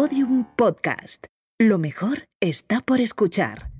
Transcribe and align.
Podium 0.00 0.44
Podcast. 0.54 1.24
Lo 1.58 1.76
mejor 1.76 2.28
está 2.40 2.82
por 2.82 3.00
escuchar. 3.00 3.72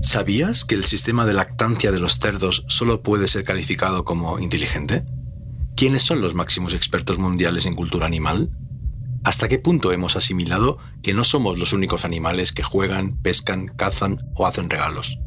¿Sabías 0.00 0.64
que 0.64 0.76
el 0.76 0.84
sistema 0.84 1.26
de 1.26 1.32
lactancia 1.32 1.90
de 1.90 1.98
los 1.98 2.20
cerdos 2.20 2.64
solo 2.68 3.02
puede 3.02 3.26
ser 3.26 3.42
calificado 3.42 4.04
como 4.04 4.38
inteligente? 4.38 5.04
¿Quiénes 5.74 6.04
son 6.04 6.20
los 6.20 6.34
máximos 6.34 6.74
expertos 6.74 7.18
mundiales 7.18 7.66
en 7.66 7.74
cultura 7.74 8.06
animal? 8.06 8.56
¿Hasta 9.24 9.48
qué 9.48 9.58
punto 9.58 9.90
hemos 9.90 10.14
asimilado 10.14 10.78
que 11.02 11.12
no 11.12 11.24
somos 11.24 11.58
los 11.58 11.72
únicos 11.72 12.04
animales 12.04 12.52
que 12.52 12.62
juegan, 12.62 13.20
pescan, 13.20 13.66
cazan 13.66 14.20
o 14.36 14.46
hacen 14.46 14.70
regalos? 14.70 15.18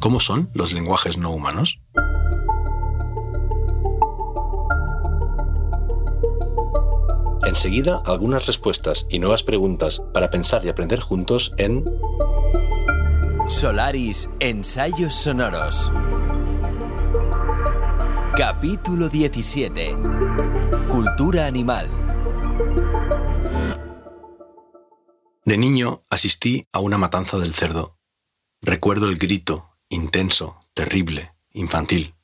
¿Cómo 0.00 0.20
son 0.20 0.50
los 0.54 0.72
lenguajes 0.72 1.16
no 1.18 1.30
humanos? 1.30 1.80
Enseguida, 7.46 8.02
algunas 8.04 8.46
respuestas 8.46 9.06
y 9.08 9.18
nuevas 9.18 9.42
preguntas 9.42 10.02
para 10.12 10.30
pensar 10.30 10.64
y 10.64 10.68
aprender 10.68 11.00
juntos 11.00 11.52
en 11.56 11.84
Solaris 13.48 14.28
Ensayos 14.40 15.14
Sonoros. 15.14 15.90
Capítulo 18.36 19.08
17. 19.08 19.96
Cultura 20.88 21.46
animal. 21.46 21.88
De 25.44 25.56
niño 25.56 26.02
asistí 26.10 26.66
a 26.72 26.80
una 26.80 26.98
matanza 26.98 27.38
del 27.38 27.54
cerdo. 27.54 27.96
Recuerdo 28.60 29.06
el 29.06 29.16
grito, 29.16 29.75
intenso, 29.88 30.58
terrible, 30.74 31.32
infantil. 31.52 32.14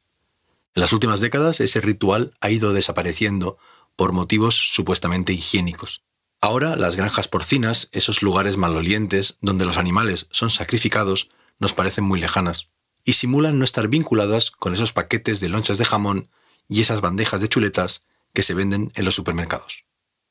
En 0.74 0.80
las 0.80 0.92
últimas 0.92 1.20
décadas 1.20 1.60
ese 1.60 1.80
ritual 1.80 2.34
ha 2.40 2.50
ido 2.50 2.72
desapareciendo 2.72 3.58
por 3.96 4.12
motivos 4.12 4.70
supuestamente 4.72 5.32
higiénicos. 5.32 6.02
Ahora 6.40 6.76
las 6.76 6.96
granjas 6.96 7.28
porcinas, 7.28 7.88
esos 7.92 8.22
lugares 8.22 8.56
malolientes 8.56 9.36
donde 9.40 9.64
los 9.64 9.76
animales 9.76 10.26
son 10.30 10.50
sacrificados, 10.50 11.28
nos 11.58 11.72
parecen 11.72 12.04
muy 12.04 12.18
lejanas 12.18 12.68
y 13.04 13.12
simulan 13.12 13.58
no 13.58 13.64
estar 13.64 13.88
vinculadas 13.88 14.50
con 14.50 14.74
esos 14.74 14.92
paquetes 14.92 15.40
de 15.40 15.48
lonchas 15.48 15.78
de 15.78 15.84
jamón 15.84 16.28
y 16.68 16.80
esas 16.80 17.00
bandejas 17.00 17.40
de 17.40 17.48
chuletas 17.48 18.04
que 18.32 18.42
se 18.42 18.54
venden 18.54 18.92
en 18.94 19.04
los 19.04 19.14
supermercados. 19.14 19.84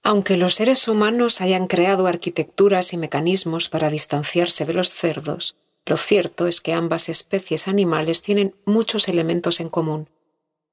Aunque 0.03 0.35
los 0.35 0.55
seres 0.55 0.87
humanos 0.87 1.41
hayan 1.41 1.67
creado 1.67 2.07
arquitecturas 2.07 2.93
y 2.93 2.97
mecanismos 2.97 3.69
para 3.69 3.91
distanciarse 3.91 4.65
de 4.65 4.73
los 4.73 4.91
cerdos, 4.93 5.55
lo 5.85 5.97
cierto 5.97 6.47
es 6.47 6.61
que 6.61 6.73
ambas 6.73 7.09
especies 7.09 7.67
animales 7.67 8.21
tienen 8.21 8.55
muchos 8.65 9.07
elementos 9.07 9.59
en 9.59 9.69
común. 9.69 10.09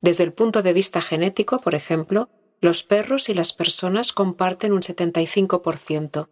Desde 0.00 0.24
el 0.24 0.32
punto 0.32 0.62
de 0.62 0.72
vista 0.72 1.00
genético, 1.00 1.60
por 1.60 1.74
ejemplo, 1.74 2.28
los 2.60 2.82
perros 2.82 3.28
y 3.28 3.34
las 3.34 3.52
personas 3.52 4.12
comparten 4.12 4.72
un 4.72 4.80
75%, 4.80 6.28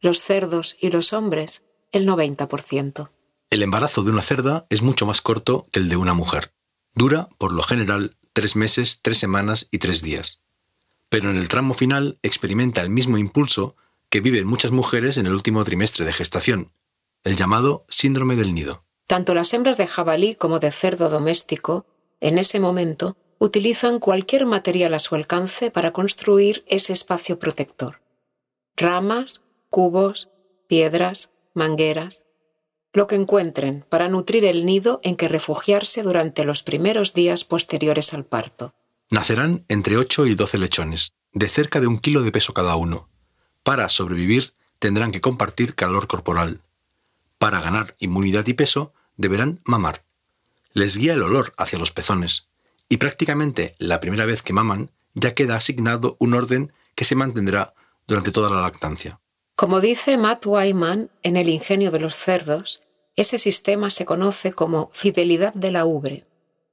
los 0.00 0.22
cerdos 0.22 0.76
y 0.80 0.90
los 0.90 1.12
hombres 1.12 1.64
el 1.92 2.06
90%. 2.06 3.10
El 3.50 3.62
embarazo 3.62 4.02
de 4.02 4.10
una 4.10 4.22
cerda 4.22 4.66
es 4.70 4.82
mucho 4.82 5.06
más 5.06 5.22
corto 5.22 5.66
que 5.72 5.80
el 5.80 5.88
de 5.88 5.96
una 5.96 6.14
mujer. 6.14 6.52
Dura, 6.94 7.28
por 7.38 7.52
lo 7.52 7.62
general, 7.62 8.16
tres 8.32 8.54
meses, 8.54 9.00
tres 9.02 9.18
semanas 9.18 9.68
y 9.70 9.78
tres 9.78 10.02
días. 10.02 10.42
Pero 11.08 11.30
en 11.30 11.36
el 11.36 11.48
tramo 11.48 11.74
final 11.74 12.18
experimenta 12.22 12.80
el 12.80 12.90
mismo 12.90 13.18
impulso 13.18 13.76
que 14.08 14.20
viven 14.20 14.46
muchas 14.46 14.70
mujeres 14.70 15.16
en 15.16 15.26
el 15.26 15.32
último 15.32 15.64
trimestre 15.64 16.04
de 16.04 16.12
gestación, 16.12 16.72
el 17.24 17.36
llamado 17.36 17.84
síndrome 17.88 18.36
del 18.36 18.54
nido. 18.54 18.84
Tanto 19.06 19.34
las 19.34 19.52
hembras 19.54 19.76
de 19.76 19.86
jabalí 19.86 20.34
como 20.34 20.58
de 20.60 20.70
cerdo 20.70 21.08
doméstico, 21.08 21.86
en 22.20 22.38
ese 22.38 22.60
momento, 22.60 23.16
utilizan 23.38 23.98
cualquier 23.98 24.46
material 24.46 24.94
a 24.94 25.00
su 25.00 25.14
alcance 25.14 25.70
para 25.70 25.92
construir 25.92 26.64
ese 26.66 26.92
espacio 26.92 27.38
protector. 27.38 28.00
Ramas, 28.76 29.40
cubos, 29.68 30.30
piedras, 30.68 31.30
mangueras, 31.54 32.22
lo 32.92 33.06
que 33.06 33.14
encuentren 33.14 33.84
para 33.88 34.08
nutrir 34.08 34.44
el 34.44 34.66
nido 34.66 35.00
en 35.02 35.16
que 35.16 35.28
refugiarse 35.28 36.02
durante 36.02 36.44
los 36.44 36.62
primeros 36.62 37.14
días 37.14 37.44
posteriores 37.44 38.14
al 38.14 38.24
parto. 38.24 38.74
Nacerán 39.10 39.64
entre 39.68 39.96
8 39.96 40.26
y 40.26 40.34
12 40.34 40.58
lechones, 40.58 41.12
de 41.32 41.48
cerca 41.48 41.80
de 41.80 41.86
un 41.86 41.98
kilo 41.98 42.22
de 42.22 42.32
peso 42.32 42.52
cada 42.52 42.76
uno. 42.76 43.08
Para 43.62 43.88
sobrevivir 43.88 44.54
tendrán 44.78 45.12
que 45.12 45.20
compartir 45.20 45.74
calor 45.74 46.06
corporal. 46.06 46.60
Para 47.40 47.62
ganar 47.62 47.96
inmunidad 48.00 48.46
y 48.48 48.52
peso 48.52 48.92
deberán 49.16 49.62
mamar. 49.64 50.04
Les 50.74 50.98
guía 50.98 51.14
el 51.14 51.22
olor 51.22 51.54
hacia 51.56 51.78
los 51.78 51.90
pezones, 51.90 52.48
y 52.90 52.98
prácticamente 52.98 53.74
la 53.78 53.98
primera 53.98 54.26
vez 54.26 54.42
que 54.42 54.52
maman 54.52 54.90
ya 55.14 55.34
queda 55.34 55.56
asignado 55.56 56.18
un 56.20 56.34
orden 56.34 56.70
que 56.94 57.06
se 57.06 57.14
mantendrá 57.14 57.72
durante 58.06 58.30
toda 58.30 58.50
la 58.50 58.60
lactancia. 58.60 59.20
Como 59.56 59.80
dice 59.80 60.18
Matt 60.18 60.44
Wyman 60.44 61.10
en 61.22 61.36
El 61.38 61.48
ingenio 61.48 61.90
de 61.90 62.00
los 62.00 62.14
cerdos, 62.14 62.82
ese 63.16 63.38
sistema 63.38 63.88
se 63.88 64.04
conoce 64.04 64.52
como 64.52 64.90
fidelidad 64.92 65.54
de 65.54 65.72
la 65.72 65.86
ubre. 65.86 66.26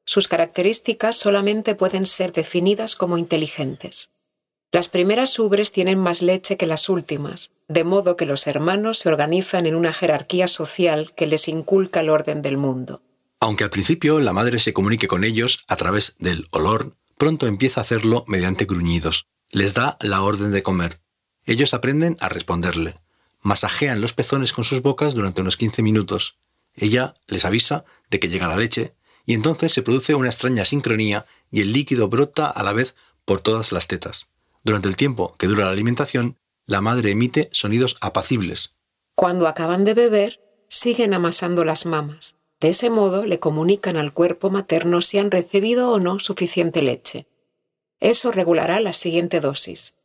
Sus 0.04 0.28
características 0.28 1.16
solamente 1.16 1.76
pueden 1.76 2.06
ser 2.06 2.34
definidas 2.34 2.98
como 2.98 3.18
inteligentes. 3.18 4.12
Las 4.72 4.90
primeras 4.90 5.40
ubres 5.40 5.72
tienen 5.72 5.98
más 5.98 6.22
leche 6.22 6.58
que 6.58 6.66
las 6.66 6.90
últimas, 6.90 7.52
de 7.70 7.86
modo 7.86 8.18
que 8.18 8.26
los 8.26 8.48
hermanos 8.48 9.00
se 9.00 9.08
organizan 9.08 9.66
en 9.66 9.76
una 9.76 9.94
jerarquía 9.94 10.50
social 10.50 11.14
que 11.16 11.26
les 11.26 11.48
inculca 11.48 12.02
el 12.02 12.10
orden 12.10 12.42
del 12.42 12.58
mundo. 12.58 13.02
Aunque 13.40 13.64
al 13.64 13.70
principio 13.70 14.20
la 14.20 14.34
madre 14.34 14.60
se 14.60 14.74
comunique 14.74 15.08
con 15.08 15.24
ellos 15.24 15.64
a 15.70 15.78
través 15.78 16.16
del 16.20 16.48
olor, 16.52 16.98
pronto 17.18 17.48
empieza 17.48 17.80
a 17.80 17.84
hacerlo 17.84 18.26
mediante 18.28 18.66
gruñidos. 18.66 19.26
Les 19.52 19.74
da 19.74 19.98
la 20.02 20.22
orden 20.22 20.52
de 20.52 20.64
comer. 20.64 21.00
Ellos 21.46 21.74
aprenden 21.74 22.18
a 22.20 22.28
responderle. 22.28 23.00
Masajean 23.42 24.02
los 24.02 24.12
pezones 24.12 24.52
con 24.52 24.66
sus 24.66 24.82
bocas 24.82 25.14
durante 25.14 25.40
unos 25.40 25.56
15 25.56 25.82
minutos. 25.82 26.40
Ella 26.76 27.14
les 27.28 27.46
avisa 27.46 27.86
de 28.10 28.20
que 28.20 28.28
llega 28.28 28.50
la 28.50 28.58
leche 28.58 28.96
y 29.26 29.34
entonces 29.34 29.72
se 29.72 29.82
produce 29.82 30.14
una 30.14 30.28
extraña 30.28 30.66
sincronía 30.66 31.26
y 31.52 31.62
el 31.62 31.72
líquido 31.72 32.10
brota 32.10 32.48
a 32.48 32.64
la 32.64 32.74
vez 32.74 32.96
por 33.24 33.40
todas 33.40 33.72
las 33.72 33.88
tetas. 33.88 34.28
Durante 34.64 34.88
el 34.88 34.98
tiempo 34.98 35.36
que 35.38 35.48
dura 35.48 35.66
la 35.66 35.72
alimentación, 35.72 36.38
la 36.66 36.82
madre 36.82 37.12
emite 37.12 37.50
sonidos 37.52 37.98
apacibles. 38.02 38.74
Cuando 39.16 39.48
acaban 39.48 39.84
de 39.84 39.94
beber, 39.94 40.42
siguen 40.68 41.14
amasando 41.14 41.64
las 41.64 41.86
mamas. 41.86 42.36
De 42.60 42.70
ese 42.70 42.90
modo 42.90 43.26
le 43.26 43.40
comunican 43.40 43.98
al 43.98 44.14
cuerpo 44.14 44.50
materno 44.50 45.02
si 45.02 45.20
han 45.20 45.32
recibido 45.32 45.92
o 45.92 46.00
no 46.00 46.20
suficiente 46.20 46.82
leche. 46.82 47.28
Eso 48.00 48.32
regulará 48.32 48.80
la 48.80 48.94
siguiente 48.94 49.40
dosis. 49.40 49.96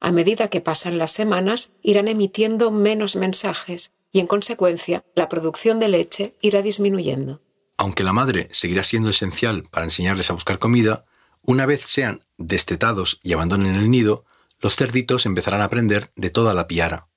A 0.00 0.12
medida 0.12 0.48
que 0.48 0.60
pasan 0.60 0.98
las 0.98 1.10
semanas, 1.10 1.70
irán 1.82 2.08
emitiendo 2.08 2.70
menos 2.70 3.16
mensajes 3.16 3.92
y, 4.12 4.20
en 4.20 4.26
consecuencia, 4.26 5.04
la 5.14 5.28
producción 5.28 5.80
de 5.80 5.88
leche 5.88 6.34
irá 6.40 6.62
disminuyendo. 6.62 7.40
Aunque 7.78 8.04
la 8.04 8.12
madre 8.12 8.48
seguirá 8.52 8.84
siendo 8.84 9.10
esencial 9.10 9.64
para 9.64 9.84
enseñarles 9.84 10.30
a 10.30 10.34
buscar 10.34 10.58
comida, 10.58 11.06
una 11.46 11.64
vez 11.64 11.82
sean 11.86 12.24
destetados 12.36 13.20
y 13.22 13.32
abandonen 13.32 13.76
el 13.76 13.90
nido, 13.90 14.24
los 14.60 14.76
cerditos 14.76 15.26
empezarán 15.26 15.60
a 15.60 15.64
aprender 15.64 16.10
de 16.16 16.30
toda 16.30 16.54
la 16.54 16.66
piara. 16.66 17.08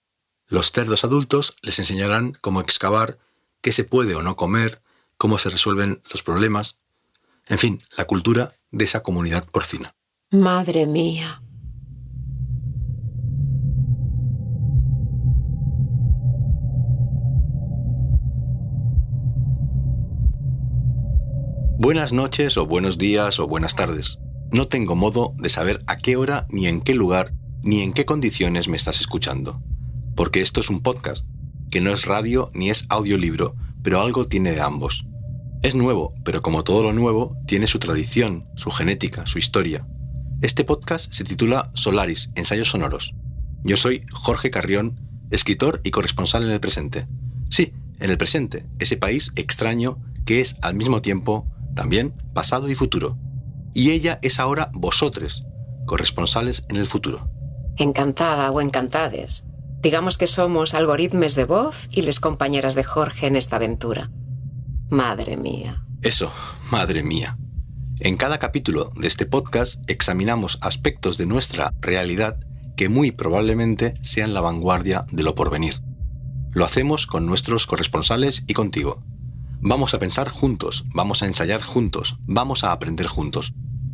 Los 0.48 0.72
cerdos 0.72 1.04
adultos 1.04 1.56
les 1.62 1.80
enseñarán 1.80 2.38
cómo 2.40 2.62
excavar, 2.62 3.18
qué 3.62 3.72
se 3.72 3.84
puede 3.84 4.16
o 4.16 4.24
no 4.24 4.36
comer, 4.36 4.82
cómo 5.18 5.38
se 5.38 5.50
resuelven 5.50 6.02
los 6.12 6.24
problemas, 6.24 6.80
en 7.48 7.58
fin, 7.58 7.82
la 7.98 8.06
cultura 8.06 8.54
de 8.72 8.86
esa 8.86 9.02
comunidad 9.02 9.46
porcina. 9.50 9.96
Madre 10.32 10.86
mía. 10.86 11.42
Buenas 21.82 22.12
noches 22.12 22.58
o 22.58 22.66
buenos 22.66 22.98
días 22.98 23.40
o 23.40 23.48
buenas 23.48 23.74
tardes. 23.74 24.20
No 24.52 24.68
tengo 24.68 24.96
modo 24.96 25.36
de 25.38 25.48
saber 25.48 25.84
a 25.86 25.98
qué 25.98 26.16
hora, 26.16 26.48
ni 26.50 26.66
en 26.66 26.82
qué 26.82 26.96
lugar, 26.96 27.34
ni 27.62 27.82
en 27.82 27.94
qué 27.94 28.06
condiciones 28.06 28.68
me 28.68 28.78
estás 28.78 29.00
escuchando. 29.00 29.62
Porque 30.16 30.42
esto 30.42 30.60
es 30.60 30.72
un 30.72 30.82
podcast 30.82 31.28
que 31.70 31.82
no 31.82 31.92
es 31.92 32.06
radio 32.06 32.50
ni 32.56 32.72
es 32.72 32.86
audiolibro, 32.90 33.56
pero 33.84 34.02
algo 34.02 34.28
tiene 34.28 34.52
de 34.52 34.62
ambos. 34.62 35.06
Es 35.62 35.76
nuevo, 35.76 36.16
pero 36.26 36.42
como 36.42 36.64
todo 36.64 36.82
lo 36.82 36.94
nuevo, 36.94 37.38
tiene 37.46 37.68
su 37.68 37.78
tradición, 37.78 38.48
su 38.56 38.72
genética, 38.72 39.28
su 39.28 39.38
historia. 39.38 39.86
Este 40.42 40.64
podcast 40.64 41.14
se 41.14 41.26
titula 41.26 41.70
Solaris, 41.76 42.32
Ensayos 42.34 42.70
Sonoros. 42.70 43.14
Yo 43.64 43.78
soy 43.78 44.04
Jorge 44.12 44.50
Carrión, 44.50 45.00
escritor 45.30 45.80
y 45.84 45.92
corresponsal 45.92 46.44
en 46.44 46.50
el 46.50 46.60
presente. 46.60 47.08
Sí, 47.52 47.74
en 48.00 48.10
el 48.10 48.18
presente, 48.18 48.66
ese 48.80 48.98
país 48.98 49.32
extraño 49.36 50.00
que 50.26 50.42
es 50.42 50.56
al 50.64 50.74
mismo 50.74 51.04
tiempo 51.04 51.46
también 51.76 52.16
pasado 52.34 52.68
y 52.68 52.74
futuro. 52.74 53.18
Y 53.74 53.92
ella 53.92 54.20
es 54.22 54.40
ahora 54.40 54.72
vosotros, 54.74 55.46
corresponsales 55.86 56.66
en 56.70 56.78
el 56.78 56.88
futuro. 56.88 57.30
Encantada 57.78 58.52
o 58.52 58.62
encantades. 58.62 59.46
Digamos 59.82 60.18
que 60.18 60.28
somos 60.28 60.74
algoritmos 60.74 61.36
de 61.36 61.46
voz 61.46 61.88
y 61.92 62.02
les 62.02 62.20
compañeras 62.20 62.76
de 62.76 62.84
Jorge 62.84 63.28
en 63.28 63.36
esta 63.36 63.56
aventura. 63.56 64.12
Madre 64.90 65.38
mía. 65.38 65.86
Eso, 66.02 66.32
madre 66.72 67.04
mía. 67.04 67.38
En 68.02 68.18
cada 68.18 68.40
capítulo 68.40 68.92
de 68.96 69.08
este 69.08 69.26
podcast 69.26 69.82
examinamos 69.90 70.58
aspectos 70.62 71.18
de 71.18 71.26
nuestra 71.26 71.74
realidad 71.82 72.40
que 72.76 72.88
muy 72.88 73.12
probablemente 73.12 73.94
sean 74.02 74.34
la 74.34 74.40
vanguardia 74.40 75.06
de 75.12 75.24
lo 75.24 75.36
porvenir. 75.36 75.82
Lo 76.52 76.66
hacemos 76.66 77.08
con 77.08 77.26
nuestros 77.26 77.68
corresponsales 77.68 78.44
y 78.48 78.54
contigo. 78.54 79.04
Vamos 79.62 79.94
a 79.94 80.00
pensar 80.00 80.30
juntos, 80.30 80.86
vamos 80.94 81.22
a 81.22 81.26
ensayar 81.26 81.62
juntos, 81.62 82.16
vamos 82.22 82.64
a 82.64 82.72
aprender 82.72 83.08
juntos. 83.08 83.52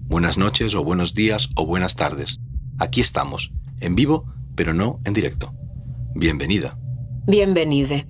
Buenas 0.07 0.37
noches 0.37 0.75
o 0.75 0.83
buenos 0.83 1.15
días 1.15 1.49
o 1.55 1.65
buenas 1.65 1.95
tardes. 1.95 2.39
Aquí 2.77 3.01
estamos, 3.01 3.51
en 3.79 3.95
vivo, 3.95 4.31
pero 4.53 4.75
no 4.75 4.99
en 5.05 5.15
directo. 5.15 5.55
Bienvenida. 6.13 6.77
Bienvenide. 7.25 8.05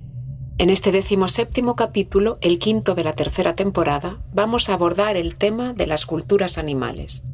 En 0.58 0.68
este 0.68 0.92
decimoséptimo 0.92 1.76
capítulo, 1.76 2.36
el 2.42 2.58
quinto 2.58 2.94
de 2.94 3.04
la 3.04 3.14
tercera 3.14 3.54
temporada, 3.54 4.22
vamos 4.34 4.68
a 4.68 4.74
abordar 4.74 5.16
el 5.16 5.36
tema 5.36 5.72
de 5.72 5.86
las 5.86 6.04
culturas 6.04 6.58
animales. 6.58 7.24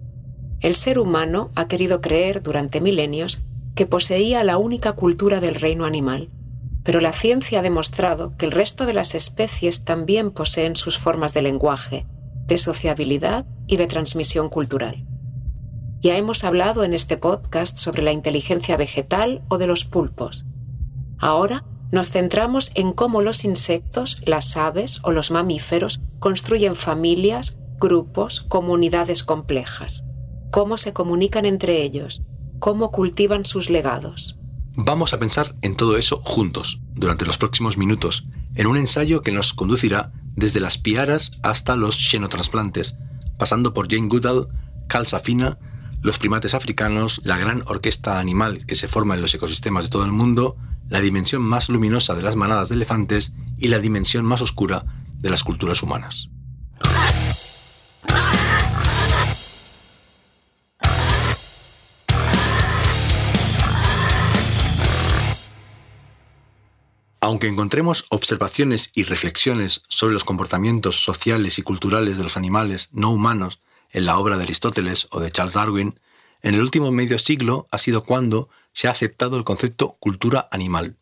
El 0.61 0.77
ser 0.77 1.01
humano 1.01 1.51
ha 1.57 1.67
querido 1.67 2.01
creer 2.01 2.45
durante 2.45 2.81
milenios 2.81 3.43
que 3.75 3.87
poseía 3.87 4.45
la 4.45 4.57
única 4.57 4.93
cultura 4.93 5.41
del 5.41 5.57
reino 5.57 5.85
animal, 5.85 6.31
pero 6.85 7.01
la 7.01 7.13
ciencia 7.13 7.61
ha 7.61 7.63
demostrado 7.63 8.37
que 8.37 8.47
el 8.47 8.53
resto 8.53 8.87
de 8.87 8.95
las 8.95 9.15
especies 9.15 9.85
también 9.85 10.31
poseen 10.31 10.77
sus 10.77 10.99
formas 10.99 11.35
de 11.35 11.43
lenguaje, 11.43 12.07
de 12.47 12.59
sociabilidad 12.59 13.47
y 13.67 13.77
de 13.77 13.87
transmisión 13.87 14.49
cultural. 14.49 15.07
Ya 16.01 16.17
hemos 16.17 16.43
hablado 16.43 16.83
en 16.83 16.95
este 16.95 17.17
podcast 17.17 17.79
sobre 17.79 18.03
la 18.03 18.11
inteligencia 18.11 18.77
vegetal 18.77 19.45
o 19.49 19.59
de 19.59 19.69
los 19.69 19.85
pulpos. 19.85 20.45
Ahora 21.19 21.65
nos 21.93 22.11
centramos 22.11 22.73
en 22.75 22.93
cómo 22.93 23.23
los 23.23 23.45
insectos, 23.45 24.21
las 24.27 24.57
aves 24.57 24.99
o 25.05 25.13
los 25.13 25.31
mamíferos 25.31 26.01
construyen 26.19 26.75
familias, 26.75 27.57
grupos, 27.79 28.41
comunidades 28.41 29.23
complejas, 29.23 30.05
cómo 30.51 30.79
se 30.79 30.93
comunican 30.93 31.45
entre 31.47 31.83
ellos, 31.83 32.23
cómo 32.59 32.91
cultivan 32.91 33.45
sus 33.45 33.71
legados. 33.71 34.39
Vamos 34.75 35.13
a 35.13 35.19
pensar 35.19 35.55
en 35.61 35.77
todo 35.77 35.99
eso 35.99 36.23
juntos, 36.25 36.81
durante 36.95 37.27
los 37.27 37.37
próximos 37.37 37.77
minutos, 37.77 38.27
en 38.55 38.67
un 38.67 38.79
ensayo 38.79 39.21
que 39.21 39.31
nos 39.31 39.53
conducirá 39.53 40.13
desde 40.35 40.61
las 40.61 40.79
piaras 40.79 41.33
hasta 41.43 41.77
los 41.77 41.97
xenotransplantes, 41.97 42.97
pasando 43.39 43.75
por 43.75 43.91
Jane 43.91 44.09
Goodall, 44.09 44.49
Carl 44.89 45.07
Safina, 45.07 45.59
los 46.01 46.19
primates 46.19 46.55
africanos, 46.55 47.21
la 47.23 47.37
gran 47.37 47.63
orquesta 47.67 48.19
animal 48.19 48.65
que 48.65 48.75
se 48.75 48.89
forma 48.89 49.15
en 49.15 49.21
los 49.21 49.35
ecosistemas 49.35 49.85
de 49.85 49.91
todo 49.91 50.07
el 50.07 50.13
mundo, 50.13 50.57
la 50.89 51.03
dimensión 51.03 51.43
más 51.43 51.69
luminosa 51.69 52.15
de 52.15 52.23
las 52.23 52.37
manadas 52.37 52.71
de 52.71 52.77
elefantes 52.77 53.35
y 53.59 53.69
la 53.69 53.79
dimensión 53.79 54.25
más 54.25 54.41
oscura 54.41 54.85
de 55.19 55.29
las 55.29 55.45
culturas 55.45 55.83
humanas. 55.83 56.32
Aunque 67.33 67.49
encontremos 67.49 68.05
observaciones 68.11 68.91
y 68.95 69.05
reflexiones 69.05 69.85
sobre 69.89 70.13
los 70.13 70.23
comportamientos 70.23 71.03
sociales 71.03 71.59
y 71.59 71.63
culturales 71.63 72.19
de 72.19 72.25
los 72.25 72.37
animales 72.37 72.91
no 72.93 73.11
humanos 73.11 73.59
en 73.91 74.05
la 74.05 74.19
obra 74.19 74.37
de 74.37 74.43
Aristóteles 74.43 75.09
o 75.13 75.19
de 75.19 75.31
Charles 75.31 75.55
Darwin, 75.55 75.99
en 76.43 76.57
el 76.57 76.61
último 76.61 76.93
medio 76.93 77.19
siglo 77.19 77.67
ha 77.71 77.79
sido 77.79 78.05
cuando 78.05 78.51
se 78.75 78.87
ha 78.87 78.91
aceptado 78.91 79.39
el 79.39 79.45
concepto 79.45 79.97
cultura 79.99 80.47
animal. 80.51 80.99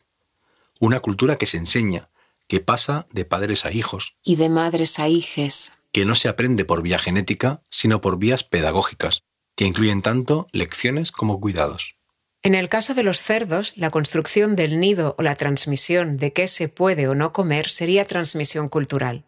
Una 0.78 1.00
cultura 1.00 1.34
que 1.34 1.46
se 1.46 1.56
enseña, 1.56 2.10
que 2.46 2.60
pasa 2.60 3.08
de 3.10 3.24
padres 3.24 3.64
a 3.64 3.72
hijos. 3.72 4.14
Y 4.22 4.36
de 4.36 4.50
madres 4.50 5.00
a 5.00 5.08
hijes. 5.08 5.72
Que 5.90 6.04
no 6.04 6.14
se 6.14 6.28
aprende 6.28 6.64
por 6.64 6.82
vía 6.82 7.00
genética, 7.00 7.60
sino 7.70 8.00
por 8.00 8.18
vías 8.20 8.44
pedagógicas, 8.44 9.24
que 9.56 9.64
incluyen 9.64 10.00
tanto 10.00 10.46
lecciones 10.52 11.10
como 11.10 11.40
cuidados. 11.40 11.96
En 12.42 12.54
el 12.54 12.68
caso 12.68 12.94
de 12.94 13.02
los 13.02 13.22
cerdos, 13.22 13.72
la 13.76 13.90
construcción 13.90 14.56
del 14.56 14.80
nido 14.80 15.14
o 15.18 15.22
la 15.22 15.36
transmisión 15.36 16.16
de 16.16 16.32
qué 16.32 16.48
se 16.48 16.68
puede 16.68 17.06
o 17.06 17.14
no 17.14 17.32
comer 17.32 17.70
sería 17.70 18.04
transmisión 18.06 18.68
cultural. 18.68 19.24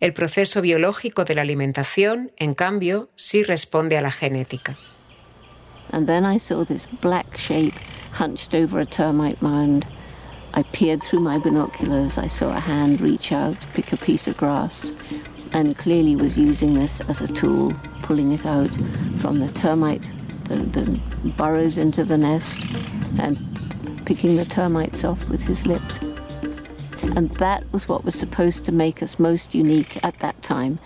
El 0.00 0.12
proceso 0.14 0.60
biológico 0.60 1.24
de 1.24 1.34
la 1.34 1.42
alimentación, 1.42 2.32
en 2.36 2.54
cambio, 2.54 3.10
sí 3.14 3.42
responde 3.42 3.98
a 3.98 4.02
la 4.02 4.10
genética. 4.10 4.76
and 5.92 6.06
then 6.06 6.24
I 6.24 6.36
saw 6.36 6.64
this 6.64 6.86
black 6.86 7.36
shape 7.36 7.74
hunched 8.12 8.54
over 8.54 8.80
a 8.80 8.86
termite 8.86 9.40
mound. 9.42 9.86
I 10.54 10.62
peered 10.72 11.02
through 11.02 11.20
my 11.20 11.38
binoculars. 11.38 12.18
I 12.18 12.26
saw 12.26 12.56
a 12.56 12.60
hand 12.60 13.00
reach 13.00 13.32
out, 13.32 13.56
pick 13.74 13.92
a 13.92 13.96
piece 13.96 14.26
of 14.26 14.36
grass, 14.36 14.92
and 15.54 15.76
clearly 15.76 16.16
was 16.16 16.38
using 16.38 16.74
this 16.74 17.00
as 17.08 17.20
a 17.22 17.32
tool, 17.32 17.72
pulling 18.02 18.32
it 18.32 18.46
out 18.46 18.70
from 19.20 19.38
the 19.38 19.48
termite, 19.48 20.04
the, 20.56 20.80
the 20.80 21.34
burrows 21.36 21.78
into 21.78 22.04
the 22.04 22.18
nest, 22.18 22.58
and 23.20 23.36
picking 24.06 24.36
the 24.36 24.44
termites 24.44 25.04
off 25.04 25.28
with 25.28 25.42
his 25.42 25.66
lips. 25.66 25.98
And 27.16 27.30
that 27.38 27.64
was 27.72 27.88
what 27.88 28.04
was 28.04 28.14
supposed 28.14 28.64
to 28.66 28.72
make 28.72 29.02
us 29.02 29.18
most 29.18 29.54
unique 29.54 30.04
at 30.04 30.18
that 30.18 30.36
time. 30.42 30.78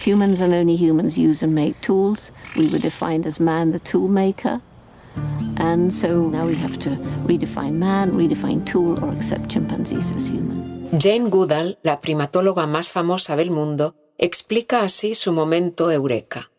Humans 0.00 0.40
and 0.40 0.54
only 0.54 0.76
humans 0.76 1.16
use 1.18 1.42
and 1.42 1.54
make 1.54 1.78
tools. 1.80 2.30
We 2.56 2.68
were 2.70 2.78
defined 2.78 3.26
as 3.26 3.38
man, 3.38 3.72
the 3.72 3.78
tool 3.78 4.08
maker. 4.08 4.60
And 5.58 5.92
so 5.92 6.28
now 6.30 6.46
we 6.46 6.54
have 6.54 6.78
to 6.80 6.90
redefine 7.28 7.74
man, 7.74 8.10
redefine 8.10 8.64
tool, 8.66 9.02
or 9.04 9.12
accept 9.12 9.50
chimpanzees 9.50 10.12
as 10.16 10.28
human. 10.28 10.98
Jane 10.98 11.30
Goodall, 11.30 11.78
la 11.82 12.00
primatóloga 12.00 12.66
más 12.66 12.90
famosa 12.90 13.36
del 13.36 13.50
mundo, 13.50 13.94
explica 14.18 14.82
así 14.82 15.14
su 15.14 15.32
momento 15.32 15.90
eureka, 15.90 16.50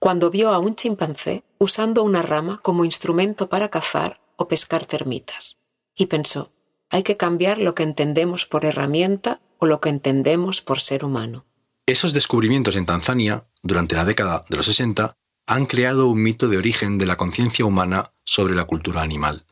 cuando 0.00 0.30
vio 0.30 0.50
a 0.50 0.58
un 0.58 0.74
chimpancé 0.74 1.44
usando 1.58 2.02
una 2.02 2.22
rama 2.22 2.58
como 2.62 2.86
instrumento 2.86 3.50
para 3.50 3.68
cazar 3.68 4.20
o 4.36 4.48
pescar 4.48 4.86
termitas. 4.86 5.58
Y 5.94 6.06
pensó, 6.06 6.50
hay 6.88 7.02
que 7.02 7.18
cambiar 7.18 7.58
lo 7.58 7.74
que 7.74 7.82
entendemos 7.82 8.46
por 8.46 8.64
herramienta 8.64 9.42
o 9.58 9.66
lo 9.66 9.80
que 9.82 9.90
entendemos 9.90 10.62
por 10.62 10.80
ser 10.80 11.04
humano. 11.04 11.44
Esos 11.84 12.14
descubrimientos 12.14 12.76
en 12.76 12.86
Tanzania, 12.86 13.44
durante 13.62 13.94
la 13.94 14.06
década 14.06 14.44
de 14.48 14.56
los 14.56 14.66
60, 14.66 15.14
han 15.46 15.66
creado 15.66 16.08
un 16.08 16.22
mito 16.22 16.48
de 16.48 16.56
origen 16.56 16.96
de 16.96 17.04
la 17.04 17.16
conciencia 17.16 17.66
humana 17.66 18.12
sobre 18.24 18.54
la 18.54 18.64
cultura 18.64 19.02
animal. 19.02 19.44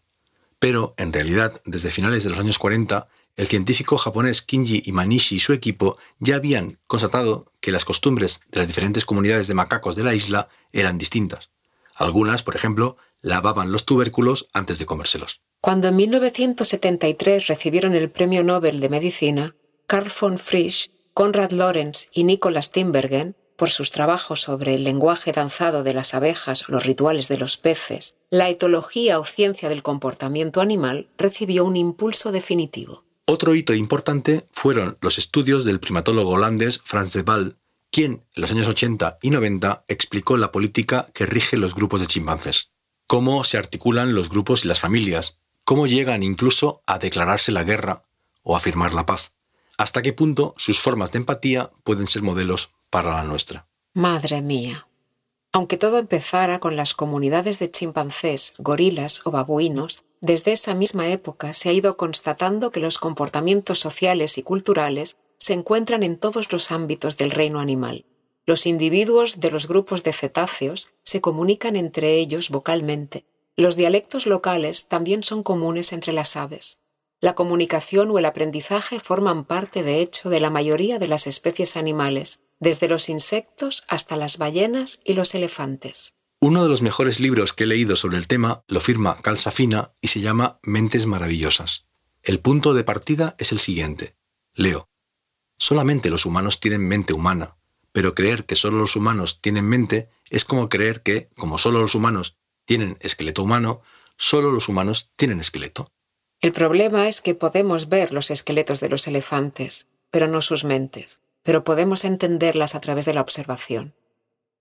Pero, 0.58 0.94
en 0.96 1.12
realidad, 1.12 1.60
desde 1.66 1.90
finales 1.90 2.24
de 2.24 2.30
los 2.30 2.38
años 2.38 2.58
40, 2.58 3.06
el 3.38 3.46
científico 3.46 3.96
japonés 3.98 4.42
Kinji 4.42 4.82
Imanishi 4.86 5.36
y 5.36 5.40
su 5.40 5.52
equipo 5.52 5.96
ya 6.18 6.34
habían 6.34 6.80
constatado 6.88 7.44
que 7.60 7.70
las 7.70 7.84
costumbres 7.84 8.40
de 8.50 8.58
las 8.58 8.66
diferentes 8.66 9.04
comunidades 9.04 9.46
de 9.46 9.54
macacos 9.54 9.94
de 9.94 10.02
la 10.02 10.12
isla 10.12 10.48
eran 10.72 10.98
distintas. 10.98 11.50
Algunas, 11.94 12.42
por 12.42 12.56
ejemplo, 12.56 12.96
lavaban 13.20 13.70
los 13.70 13.84
tubérculos 13.84 14.48
antes 14.54 14.80
de 14.80 14.86
comérselos. 14.86 15.40
Cuando 15.60 15.86
en 15.86 15.96
1973 15.96 17.46
recibieron 17.46 17.94
el 17.94 18.10
Premio 18.10 18.42
Nobel 18.42 18.80
de 18.80 18.88
Medicina, 18.88 19.54
Carl 19.86 20.10
von 20.20 20.38
Frisch, 20.40 20.90
Konrad 21.14 21.52
Lorenz 21.52 22.08
y 22.12 22.24
Nicolas 22.24 22.72
Tinbergen 22.72 23.36
por 23.54 23.70
sus 23.70 23.92
trabajos 23.92 24.40
sobre 24.40 24.74
el 24.74 24.82
lenguaje 24.82 25.30
danzado 25.30 25.84
de 25.84 25.94
las 25.94 26.12
abejas, 26.12 26.68
los 26.68 26.84
rituales 26.84 27.28
de 27.28 27.38
los 27.38 27.56
peces, 27.56 28.16
la 28.30 28.48
etología 28.48 29.20
o 29.20 29.24
ciencia 29.24 29.68
del 29.68 29.84
comportamiento 29.84 30.60
animal 30.60 31.08
recibió 31.16 31.64
un 31.64 31.76
impulso 31.76 32.32
definitivo. 32.32 33.04
Otro 33.30 33.54
hito 33.54 33.74
importante 33.74 34.48
fueron 34.50 34.96
los 35.02 35.18
estudios 35.18 35.66
del 35.66 35.80
primatólogo 35.80 36.30
holandés 36.30 36.80
Frans 36.82 37.12
de 37.12 37.20
Waal, 37.20 37.58
quien 37.90 38.24
en 38.34 38.40
los 38.40 38.50
años 38.52 38.66
80 38.68 39.18
y 39.20 39.28
90 39.28 39.84
explicó 39.86 40.38
la 40.38 40.50
política 40.50 41.10
que 41.12 41.26
rige 41.26 41.58
los 41.58 41.74
grupos 41.74 42.00
de 42.00 42.06
chimpancés, 42.06 42.70
cómo 43.06 43.44
se 43.44 43.58
articulan 43.58 44.14
los 44.14 44.30
grupos 44.30 44.64
y 44.64 44.68
las 44.68 44.80
familias, 44.80 45.36
cómo 45.64 45.86
llegan 45.86 46.22
incluso 46.22 46.82
a 46.86 46.98
declararse 46.98 47.52
la 47.52 47.64
guerra 47.64 48.02
o 48.42 48.56
a 48.56 48.60
firmar 48.60 48.94
la 48.94 49.04
paz, 49.04 49.32
hasta 49.76 50.00
qué 50.00 50.14
punto 50.14 50.54
sus 50.56 50.80
formas 50.80 51.12
de 51.12 51.18
empatía 51.18 51.70
pueden 51.84 52.06
ser 52.06 52.22
modelos 52.22 52.70
para 52.88 53.10
la 53.10 53.24
nuestra. 53.24 53.68
Madre 53.92 54.40
mía. 54.40 54.88
Aunque 55.52 55.76
todo 55.76 55.98
empezara 55.98 56.60
con 56.60 56.76
las 56.76 56.94
comunidades 56.94 57.58
de 57.58 57.70
chimpancés, 57.70 58.54
gorilas 58.56 59.20
o 59.24 59.30
babuinos, 59.30 60.04
desde 60.20 60.52
esa 60.52 60.74
misma 60.74 61.08
época 61.08 61.54
se 61.54 61.68
ha 61.68 61.72
ido 61.72 61.96
constatando 61.96 62.72
que 62.72 62.80
los 62.80 62.98
comportamientos 62.98 63.78
sociales 63.78 64.38
y 64.38 64.42
culturales 64.42 65.16
se 65.38 65.52
encuentran 65.52 66.02
en 66.02 66.18
todos 66.18 66.50
los 66.52 66.72
ámbitos 66.72 67.16
del 67.16 67.30
reino 67.30 67.60
animal. 67.60 68.04
Los 68.44 68.66
individuos 68.66 69.40
de 69.40 69.50
los 69.50 69.68
grupos 69.68 70.02
de 70.02 70.12
cetáceos 70.12 70.90
se 71.04 71.20
comunican 71.20 71.76
entre 71.76 72.16
ellos 72.16 72.50
vocalmente. 72.50 73.26
Los 73.56 73.76
dialectos 73.76 74.26
locales 74.26 74.88
también 74.88 75.22
son 75.22 75.42
comunes 75.42 75.92
entre 75.92 76.12
las 76.12 76.36
aves. 76.36 76.80
La 77.20 77.34
comunicación 77.34 78.10
o 78.10 78.18
el 78.18 78.24
aprendizaje 78.24 79.00
forman 79.00 79.44
parte, 79.44 79.82
de 79.82 80.00
hecho, 80.00 80.30
de 80.30 80.40
la 80.40 80.50
mayoría 80.50 80.98
de 80.98 81.08
las 81.08 81.26
especies 81.26 81.76
animales, 81.76 82.40
desde 82.60 82.88
los 82.88 83.08
insectos 83.08 83.84
hasta 83.88 84.16
las 84.16 84.38
ballenas 84.38 85.00
y 85.04 85.14
los 85.14 85.34
elefantes. 85.34 86.14
Uno 86.40 86.62
de 86.62 86.68
los 86.68 86.82
mejores 86.82 87.18
libros 87.18 87.52
que 87.52 87.64
he 87.64 87.66
leído 87.66 87.96
sobre 87.96 88.16
el 88.16 88.28
tema 88.28 88.62
lo 88.68 88.80
firma 88.80 89.20
Cal 89.22 89.38
Safina 89.38 89.90
y 90.00 90.08
se 90.08 90.20
llama 90.20 90.60
Mentes 90.62 91.04
Maravillosas. 91.04 91.84
El 92.22 92.38
punto 92.38 92.74
de 92.74 92.84
partida 92.84 93.34
es 93.38 93.50
el 93.50 93.58
siguiente. 93.58 94.14
Leo. 94.54 94.88
Solamente 95.56 96.10
los 96.10 96.26
humanos 96.26 96.60
tienen 96.60 96.86
mente 96.86 97.12
humana, 97.12 97.56
pero 97.90 98.14
creer 98.14 98.44
que 98.44 98.54
solo 98.54 98.78
los 98.78 98.94
humanos 98.94 99.40
tienen 99.40 99.64
mente 99.64 100.10
es 100.30 100.44
como 100.44 100.68
creer 100.68 101.02
que, 101.02 101.28
como 101.36 101.58
solo 101.58 101.80
los 101.80 101.96
humanos 101.96 102.36
tienen 102.66 102.98
esqueleto 103.00 103.42
humano, 103.42 103.82
solo 104.16 104.52
los 104.52 104.68
humanos 104.68 105.10
tienen 105.16 105.40
esqueleto. 105.40 105.90
El 106.40 106.52
problema 106.52 107.08
es 107.08 107.20
que 107.20 107.34
podemos 107.34 107.88
ver 107.88 108.12
los 108.12 108.30
esqueletos 108.30 108.78
de 108.78 108.90
los 108.90 109.08
elefantes, 109.08 109.88
pero 110.12 110.28
no 110.28 110.40
sus 110.40 110.62
mentes, 110.62 111.20
pero 111.42 111.64
podemos 111.64 112.04
entenderlas 112.04 112.76
a 112.76 112.80
través 112.80 113.06
de 113.06 113.14
la 113.14 113.22
observación. 113.22 113.92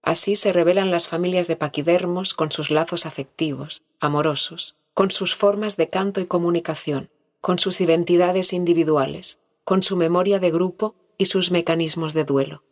Así 0.08 0.38
se 0.38 0.54
revelan 0.54 0.90
las 0.90 1.10
familias 1.10 1.48
de 1.48 1.58
paquidermos 1.58 2.34
con 2.34 2.50
sus 2.50 2.72
lazos 2.72 3.06
afectivos, 3.06 3.84
amorosos, 4.00 4.78
con 4.94 5.12
sus 5.12 5.36
formas 5.36 5.76
de 5.76 5.90
canto 5.90 6.22
y 6.22 6.26
comunicación, 6.26 7.10
con 7.42 7.60
sus 7.60 7.82
identidades 7.82 8.54
individuales, 8.54 9.40
con 9.66 9.84
su 9.84 9.98
memoria 9.98 10.40
de 10.40 10.50
grupo 10.50 10.96
y 11.18 11.26
sus 11.26 11.52
mecanismos 11.52 12.14
de 12.14 12.24
duelo. 12.24 12.64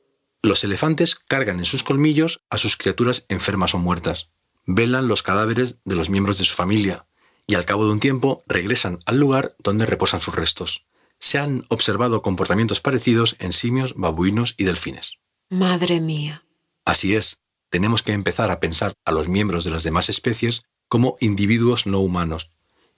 Los 0.44 0.64
elefantes 0.64 1.16
cargan 1.16 1.60
en 1.60 1.66
sus 1.66 1.84
colmillos 1.84 2.40
a 2.50 2.58
sus 2.58 2.78
criaturas 2.78 3.26
enfermas 3.28 3.76
o 3.76 3.80
muertas, 3.80 4.30
velan 4.66 5.10
los 5.10 5.22
cadáveres 5.22 5.80
de 5.84 5.96
los 5.96 6.10
miembros 6.10 6.38
de 6.38 6.46
su 6.46 6.56
familia, 6.56 7.06
y 7.48 7.56
al 7.56 7.66
cabo 7.66 7.84
de 7.84 7.92
un 7.92 8.00
tiempo 8.00 8.44
regresan 8.48 9.00
al 9.06 9.18
lugar 9.18 9.58
donde 9.62 9.86
reposan 9.86 10.22
sus 10.22 10.34
restos. 10.34 10.86
Se 11.20 11.38
han 11.38 11.66
observado 11.68 12.22
comportamientos 12.22 12.80
parecidos 12.80 13.36
en 13.40 13.52
simios, 13.52 13.94
babuinos 13.98 14.56
y 14.58 14.64
delfines. 14.64 15.20
Madre 15.50 16.00
mía. 16.00 16.45
Así 16.86 17.16
es, 17.16 17.42
tenemos 17.70 18.04
que 18.04 18.14
empezar 18.14 18.52
a 18.52 18.60
pensar 18.60 18.94
a 19.04 19.12
los 19.12 19.28
miembros 19.28 19.64
de 19.64 19.72
las 19.72 19.84
demás 19.84 20.08
especies 20.08 20.64
como 20.88 21.18
individuos 21.20 21.88
no 21.88 22.00
humanos 22.00 22.52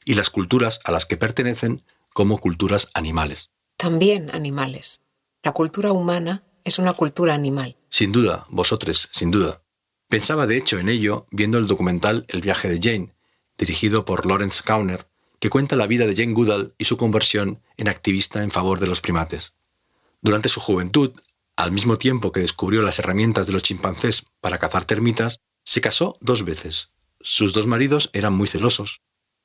y 0.06 0.13
las 0.13 0.29
culturas 0.29 0.79
a 0.84 0.91
las 0.91 1.06
que 1.06 1.17
pertenecen 1.17 1.84
como 2.13 2.38
culturas 2.38 2.89
animales. 2.94 3.51
También 3.77 4.29
animales. 4.34 5.01
La 5.44 5.53
cultura 5.53 5.91
humana 5.91 6.44
es 6.63 6.79
una 6.79 6.94
cultura 6.94 7.34
animal. 7.34 7.77
Sin 7.89 8.12
duda, 8.12 8.46
vosotros, 8.50 9.10
sin 9.13 9.32
duda. 9.32 9.62
Pensaba 10.10 10.48
de 10.48 10.58
hecho 10.58 10.79
en 10.79 10.89
ello 10.89 11.25
viendo 11.32 11.58
el 11.58 11.67
documental 11.67 12.25
El 12.27 12.41
viaje 12.41 12.70
de 12.70 12.79
Jane, 12.82 13.15
dirigido 13.58 14.03
por 14.03 14.25
Lawrence 14.25 14.62
Kauner, 14.63 15.08
que 15.39 15.50
cuenta 15.50 15.75
la 15.75 15.88
vida 15.88 16.06
de 16.06 16.15
Jane 16.15 16.34
Goodall 16.34 16.74
y 16.77 16.86
su 16.86 16.98
conversión 16.98 17.62
en 17.77 17.88
activista 17.88 18.44
en 18.44 18.51
favor 18.51 18.79
de 18.79 18.88
los 18.88 19.01
primates. 19.01 19.53
Durante 20.22 20.50
su 20.50 20.60
juventud, 20.60 21.12
al 21.58 21.72
mismo 21.72 21.98
tiempo 21.98 22.32
que 22.32 22.40
descubrió 22.40 22.82
las 22.84 23.00
herramientas 23.00 23.48
de 23.48 23.54
los 23.54 23.64
chimpancés 23.64 24.26
para 24.40 24.60
cazar 24.60 24.86
termitas, 24.86 25.42
se 25.66 25.82
casó 25.82 26.18
dos 26.22 26.46
veces. 26.46 26.92
Sus 27.20 27.52
dos 27.54 27.68
maridos 27.68 28.10
eran 28.14 28.34
muy 28.34 28.48
celosos, 28.48 29.02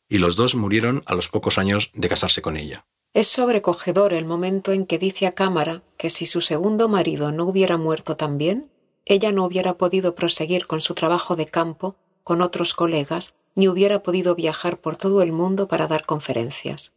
y 0.09 0.19
los 0.19 0.37
dos 0.37 0.55
murieron 0.55 1.03
a 1.07 1.15
los 1.15 1.31
pocos 1.31 1.59
años 1.59 1.91
de 1.95 2.09
casarse 2.09 2.43
con 2.43 2.57
ella. 2.57 2.85
Es 3.15 3.29
sobrecogedor 3.29 4.13
el 4.13 4.27
momento 4.27 4.73
en 4.73 4.87
que 4.87 4.99
dice 4.99 5.27
a 5.27 5.35
cámara 5.35 5.83
que 5.97 6.11
si 6.11 6.27
su 6.27 6.41
segundo 6.41 6.89
marido 6.89 7.33
no 7.33 7.45
hubiera 7.45 7.79
muerto 7.79 8.17
también, 8.17 8.71
ella 9.07 9.33
no 9.33 9.45
hubiera 9.45 9.79
podido 9.79 10.15
proseguir 10.15 10.67
con 10.67 10.81
su 10.81 10.95
trabajo 10.95 11.35
de 11.35 11.47
campo 11.47 11.97
con 12.25 12.41
otros 12.41 12.75
colegas 12.75 13.35
ni 13.55 13.69
hubiera 13.69 14.03
podido 14.03 14.35
viajar 14.35 14.81
por 14.81 14.97
todo 14.97 15.23
el 15.23 15.33
mundo 15.33 15.67
para 15.67 15.89
dar 15.89 16.07
conferencias. 16.07 16.93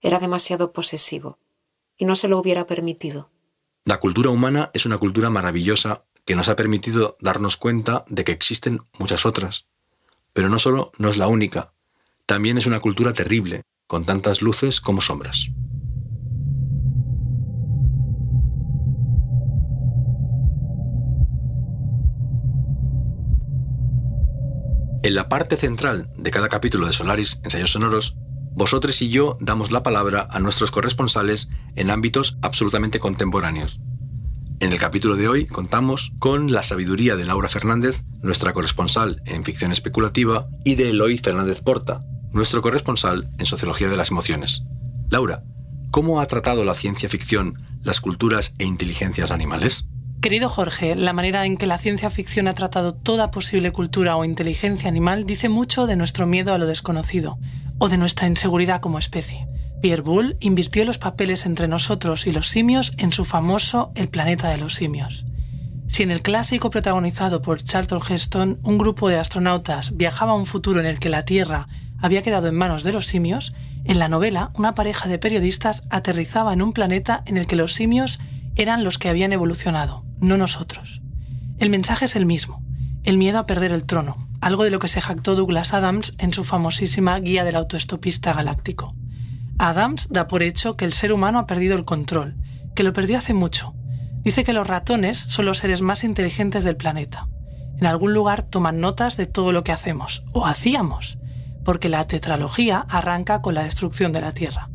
Era 0.00 0.18
demasiado 0.18 0.72
posesivo, 0.72 1.38
y 1.96 2.04
no 2.04 2.14
se 2.14 2.28
lo 2.28 2.38
hubiera 2.38 2.66
permitido. 2.66 3.30
La 3.90 3.98
cultura 3.98 4.30
humana 4.30 4.70
es 4.72 4.86
una 4.86 4.98
cultura 4.98 5.30
maravillosa 5.30 6.04
que 6.24 6.36
nos 6.36 6.48
ha 6.48 6.54
permitido 6.54 7.16
darnos 7.20 7.56
cuenta 7.56 8.04
de 8.06 8.22
que 8.22 8.30
existen 8.30 8.82
muchas 9.00 9.26
otras. 9.26 9.66
Pero 10.32 10.48
no 10.48 10.60
solo 10.60 10.92
no 10.98 11.08
es 11.08 11.16
la 11.16 11.26
única, 11.26 11.72
también 12.24 12.56
es 12.56 12.66
una 12.66 12.78
cultura 12.78 13.12
terrible, 13.14 13.62
con 13.88 14.04
tantas 14.04 14.42
luces 14.42 14.80
como 14.80 15.00
sombras. 15.00 15.48
En 25.02 25.14
la 25.16 25.28
parte 25.28 25.56
central 25.56 26.08
de 26.16 26.30
cada 26.30 26.48
capítulo 26.48 26.86
de 26.86 26.92
Solaris 26.92 27.40
Ensayos 27.42 27.72
Sonoros, 27.72 28.16
vosotros 28.60 29.00
y 29.00 29.08
yo 29.08 29.38
damos 29.40 29.72
la 29.72 29.82
palabra 29.82 30.28
a 30.30 30.38
nuestros 30.38 30.70
corresponsales 30.70 31.48
en 31.76 31.90
ámbitos 31.90 32.36
absolutamente 32.42 32.98
contemporáneos. 33.00 33.80
En 34.60 34.70
el 34.70 34.78
capítulo 34.78 35.16
de 35.16 35.28
hoy 35.28 35.46
contamos 35.46 36.12
con 36.18 36.52
la 36.52 36.62
sabiduría 36.62 37.16
de 37.16 37.24
Laura 37.24 37.48
Fernández, 37.48 38.02
nuestra 38.20 38.52
corresponsal 38.52 39.22
en 39.24 39.44
ficción 39.44 39.72
especulativa, 39.72 40.46
y 40.62 40.74
de 40.74 40.90
Eloy 40.90 41.16
Fernández 41.16 41.62
Porta, 41.62 42.02
nuestro 42.32 42.60
corresponsal 42.60 43.30
en 43.38 43.46
sociología 43.46 43.88
de 43.88 43.96
las 43.96 44.10
emociones. 44.10 44.62
Laura, 45.08 45.42
¿cómo 45.90 46.20
ha 46.20 46.26
tratado 46.26 46.62
la 46.62 46.74
ciencia 46.74 47.08
ficción 47.08 47.54
las 47.82 48.02
culturas 48.02 48.54
e 48.58 48.66
inteligencias 48.66 49.30
animales? 49.30 49.86
Querido 50.20 50.50
Jorge, 50.50 50.96
la 50.96 51.14
manera 51.14 51.46
en 51.46 51.56
que 51.56 51.64
la 51.64 51.78
ciencia 51.78 52.10
ficción 52.10 52.46
ha 52.46 52.52
tratado 52.52 52.92
toda 52.92 53.30
posible 53.30 53.72
cultura 53.72 54.16
o 54.16 54.24
inteligencia 54.26 54.90
animal 54.90 55.24
dice 55.24 55.48
mucho 55.48 55.86
de 55.86 55.96
nuestro 55.96 56.26
miedo 56.26 56.52
a 56.52 56.58
lo 56.58 56.66
desconocido 56.66 57.38
o 57.80 57.88
de 57.88 57.98
nuestra 57.98 58.28
inseguridad 58.28 58.80
como 58.80 58.98
especie. 58.98 59.48
Pierre 59.82 60.02
Boulle 60.02 60.36
invirtió 60.40 60.84
los 60.84 60.98
papeles 60.98 61.46
entre 61.46 61.66
nosotros 61.66 62.26
y 62.26 62.32
los 62.32 62.48
simios 62.48 62.92
en 62.98 63.10
su 63.10 63.24
famoso 63.24 63.90
El 63.94 64.08
planeta 64.08 64.50
de 64.50 64.58
los 64.58 64.74
simios. 64.74 65.24
Si 65.88 66.04
en 66.04 66.10
el 66.10 66.22
clásico 66.22 66.70
protagonizado 66.70 67.40
por 67.40 67.60
Charlton 67.60 68.00
Heston 68.06 68.60
un 68.62 68.78
grupo 68.78 69.08
de 69.08 69.18
astronautas 69.18 69.96
viajaba 69.96 70.32
a 70.32 70.36
un 70.36 70.46
futuro 70.46 70.78
en 70.78 70.86
el 70.86 71.00
que 71.00 71.08
la 71.08 71.24
Tierra 71.24 71.66
había 71.98 72.22
quedado 72.22 72.46
en 72.48 72.54
manos 72.54 72.84
de 72.84 72.92
los 72.92 73.06
simios, 73.06 73.54
en 73.84 73.98
la 73.98 74.08
novela 74.08 74.52
una 74.54 74.74
pareja 74.74 75.08
de 75.08 75.18
periodistas 75.18 75.82
aterrizaba 75.90 76.52
en 76.52 76.62
un 76.62 76.74
planeta 76.74 77.22
en 77.26 77.38
el 77.38 77.46
que 77.46 77.56
los 77.56 77.72
simios 77.72 78.20
eran 78.56 78.84
los 78.84 78.98
que 78.98 79.08
habían 79.08 79.32
evolucionado, 79.32 80.04
no 80.20 80.36
nosotros. 80.36 81.00
El 81.58 81.70
mensaje 81.70 82.04
es 82.04 82.14
el 82.14 82.26
mismo, 82.26 82.62
el 83.04 83.16
miedo 83.16 83.38
a 83.38 83.46
perder 83.46 83.72
el 83.72 83.84
trono, 83.84 84.28
algo 84.40 84.64
de 84.64 84.70
lo 84.70 84.78
que 84.78 84.88
se 84.88 85.00
jactó 85.00 85.34
Douglas 85.34 85.74
Adams 85.74 86.14
en 86.18 86.32
su 86.32 86.44
famosísima 86.44 87.18
Guía 87.18 87.44
del 87.44 87.56
Autoestopista 87.56 88.32
Galáctico. 88.32 88.94
Adams 89.58 90.08
da 90.10 90.26
por 90.26 90.42
hecho 90.42 90.74
que 90.74 90.86
el 90.86 90.92
ser 90.92 91.12
humano 91.12 91.38
ha 91.38 91.46
perdido 91.46 91.76
el 91.76 91.84
control, 91.84 92.36
que 92.74 92.82
lo 92.82 92.92
perdió 92.92 93.18
hace 93.18 93.34
mucho. 93.34 93.74
Dice 94.22 94.44
que 94.44 94.52
los 94.52 94.66
ratones 94.66 95.18
son 95.18 95.44
los 95.44 95.58
seres 95.58 95.82
más 95.82 96.04
inteligentes 96.04 96.64
del 96.64 96.76
planeta. 96.76 97.28
En 97.78 97.86
algún 97.86 98.14
lugar 98.14 98.42
toman 98.42 98.80
notas 98.80 99.16
de 99.16 99.26
todo 99.26 99.52
lo 99.52 99.64
que 99.64 99.72
hacemos, 99.72 100.24
o 100.32 100.46
hacíamos, 100.46 101.18
porque 101.64 101.88
la 101.88 102.06
tetralogía 102.06 102.86
arranca 102.88 103.42
con 103.42 103.54
la 103.54 103.62
destrucción 103.62 104.12
de 104.12 104.20
la 104.20 104.32
Tierra. 104.32 104.70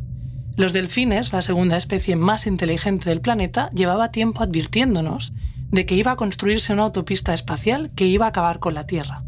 Los 0.56 0.74
delfines, 0.74 1.34
la 1.34 1.42
segunda 1.42 1.78
especie 1.78 2.16
más 2.16 2.48
inteligente 2.48 3.10
del 3.10 3.22
planeta, 3.22 3.70
llevaba 3.72 4.12
tiempo 4.12 4.44
advirtiéndonos 4.44 5.34
de 5.70 5.86
que 5.86 5.96
iba 5.96 6.12
a 6.12 6.16
construirse 6.16 6.74
una 6.74 6.84
autopista 6.84 7.34
espacial 7.34 7.92
que 7.96 8.06
iba 8.06 8.26
a 8.26 8.30
acabar 8.30 8.60
con 8.60 8.74
la 8.74 8.88
Tierra. 8.88 9.24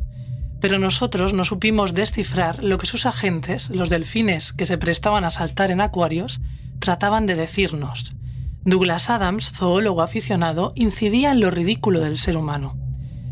Pero 0.60 0.80
nosotros 0.80 1.34
no 1.34 1.44
supimos 1.44 1.94
descifrar 1.94 2.64
lo 2.64 2.78
que 2.78 2.88
sus 2.88 3.06
agentes, 3.06 3.70
los 3.70 3.90
delfines 3.90 4.54
que 4.54 4.66
se 4.66 4.78
prestaban 4.78 5.24
a 5.24 5.30
saltar 5.30 5.72
en 5.72 5.82
acuarios, 5.82 6.42
trataban 6.80 7.26
de 7.26 7.36
decirnos. 7.36 8.16
Douglas 8.64 9.10
Adams, 9.10 9.52
zoólogo 9.52 10.02
aficionado, 10.02 10.74
incidía 10.76 11.32
en 11.32 11.40
lo 11.40 11.52
ridículo 11.52 12.00
del 12.00 12.18
ser 12.18 12.38
humano. 12.38 12.78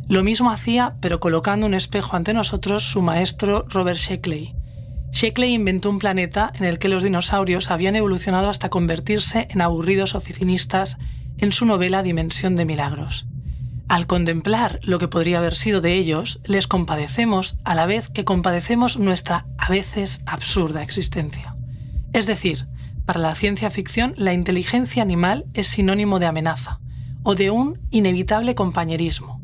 Lo 0.07 0.23
mismo 0.23 0.51
hacía, 0.51 0.95
pero 1.01 1.19
colocando 1.19 1.65
un 1.65 1.73
espejo 1.73 2.15
ante 2.15 2.33
nosotros, 2.33 2.83
su 2.83 3.01
maestro 3.01 3.65
Robert 3.69 3.99
Sheckley, 3.99 4.55
Sheckley 5.15 5.53
inventó 5.53 5.89
un 5.89 5.99
planeta 5.99 6.51
en 6.55 6.65
el 6.65 6.77
que 6.77 6.89
los 6.89 7.01
dinosaurios 7.01 7.71
habían 7.71 7.95
evolucionado 7.95 8.49
hasta 8.49 8.69
convertirse 8.69 9.47
en 9.49 9.61
aburridos 9.61 10.13
oficinistas 10.13 10.97
en 11.37 11.53
su 11.53 11.65
novela 11.65 12.03
Dimensión 12.03 12.57
de 12.57 12.65
Milagros. 12.65 13.25
Al 13.87 14.07
contemplar 14.07 14.79
lo 14.83 14.99
que 14.99 15.07
podría 15.07 15.37
haber 15.37 15.55
sido 15.55 15.81
de 15.81 15.93
ellos, 15.93 16.39
les 16.45 16.67
compadecemos 16.67 17.57
a 17.63 17.75
la 17.75 17.85
vez 17.85 18.09
que 18.09 18.25
compadecemos 18.25 18.97
nuestra 18.97 19.45
a 19.57 19.69
veces 19.69 20.21
absurda 20.25 20.81
existencia. 20.81 21.55
Es 22.13 22.25
decir, 22.25 22.67
para 23.05 23.19
la 23.19 23.35
ciencia 23.35 23.69
ficción, 23.69 24.13
la 24.17 24.33
inteligencia 24.33 25.03
animal 25.03 25.45
es 25.53 25.67
sinónimo 25.67 26.19
de 26.19 26.25
amenaza 26.25 26.79
o 27.23 27.35
de 27.35 27.51
un 27.51 27.79
inevitable 27.91 28.55
compañerismo, 28.55 29.35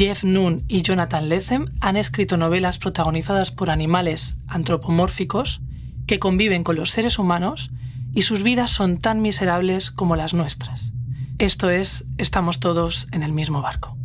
Jeff 0.00 0.24
Noon 0.24 0.64
y 0.66 0.80
Jonathan 0.80 1.28
Lethem 1.28 1.66
han 1.80 1.98
escrito 1.98 2.38
novelas 2.38 2.78
protagonizadas 2.78 3.50
por 3.50 3.68
animales 3.68 4.36
antropomórficos 4.48 5.60
que 6.06 6.18
conviven 6.18 6.64
con 6.64 6.76
los 6.76 6.90
seres 6.90 7.18
humanos 7.18 7.70
y 8.14 8.22
sus 8.22 8.42
vidas 8.42 8.70
son 8.70 8.98
tan 8.98 9.20
miserables 9.20 9.90
como 9.90 10.16
las 10.16 10.32
nuestras. 10.32 10.92
Esto 11.40 11.70
es, 11.70 12.04
estamos 12.18 12.60
todos 12.60 13.08
en 13.12 13.22
el 13.22 13.32
mismo 13.32 13.62
barco. 13.62 13.96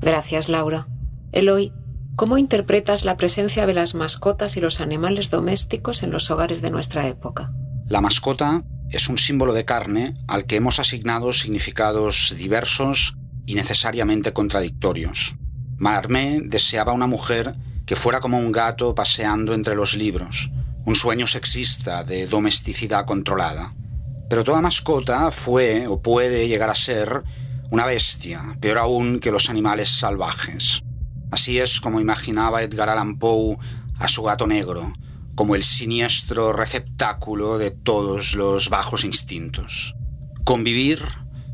Gracias, 0.00 0.48
Laura. 0.48 0.88
Eloy, 1.30 1.72
¿cómo 2.16 2.36
interpretas 2.36 3.04
la 3.04 3.16
presencia 3.16 3.64
de 3.64 3.74
las 3.74 3.94
mascotas 3.94 4.56
y 4.56 4.60
los 4.60 4.80
animales 4.80 5.30
domésticos 5.30 6.02
en 6.02 6.10
los 6.10 6.32
hogares 6.32 6.62
de 6.62 6.72
nuestra 6.72 7.06
época? 7.06 7.52
La 7.84 8.00
mascota 8.00 8.64
es 8.90 9.08
un 9.08 9.18
símbolo 9.18 9.52
de 9.52 9.64
carne 9.64 10.14
al 10.26 10.46
que 10.46 10.56
hemos 10.56 10.80
asignado 10.80 11.32
significados 11.32 12.34
diversos 12.36 13.16
y 13.46 13.54
necesariamente 13.54 14.32
contradictorios. 14.32 15.36
Marmé 15.76 16.40
deseaba 16.42 16.92
una 16.92 17.06
mujer 17.06 17.54
que 17.86 17.94
fuera 17.94 18.18
como 18.18 18.36
un 18.36 18.50
gato 18.50 18.96
paseando 18.96 19.54
entre 19.54 19.76
los 19.76 19.96
libros, 19.96 20.50
un 20.84 20.96
sueño 20.96 21.28
sexista 21.28 22.02
de 22.02 22.26
domesticidad 22.26 23.06
controlada. 23.06 23.76
Pero 24.30 24.44
toda 24.44 24.60
mascota 24.60 25.32
fue 25.32 25.88
o 25.88 26.00
puede 26.00 26.46
llegar 26.46 26.70
a 26.70 26.76
ser 26.76 27.24
una 27.70 27.84
bestia, 27.84 28.56
peor 28.60 28.78
aún 28.78 29.18
que 29.18 29.32
los 29.32 29.50
animales 29.50 29.88
salvajes. 29.88 30.84
Así 31.32 31.58
es 31.58 31.80
como 31.80 32.00
imaginaba 32.00 32.62
Edgar 32.62 32.88
Allan 32.88 33.18
Poe 33.18 33.58
a 33.98 34.06
su 34.06 34.22
gato 34.22 34.46
negro, 34.46 34.92
como 35.34 35.56
el 35.56 35.64
siniestro 35.64 36.52
receptáculo 36.52 37.58
de 37.58 37.72
todos 37.72 38.36
los 38.36 38.70
bajos 38.70 39.02
instintos. 39.02 39.96
Convivir 40.44 41.04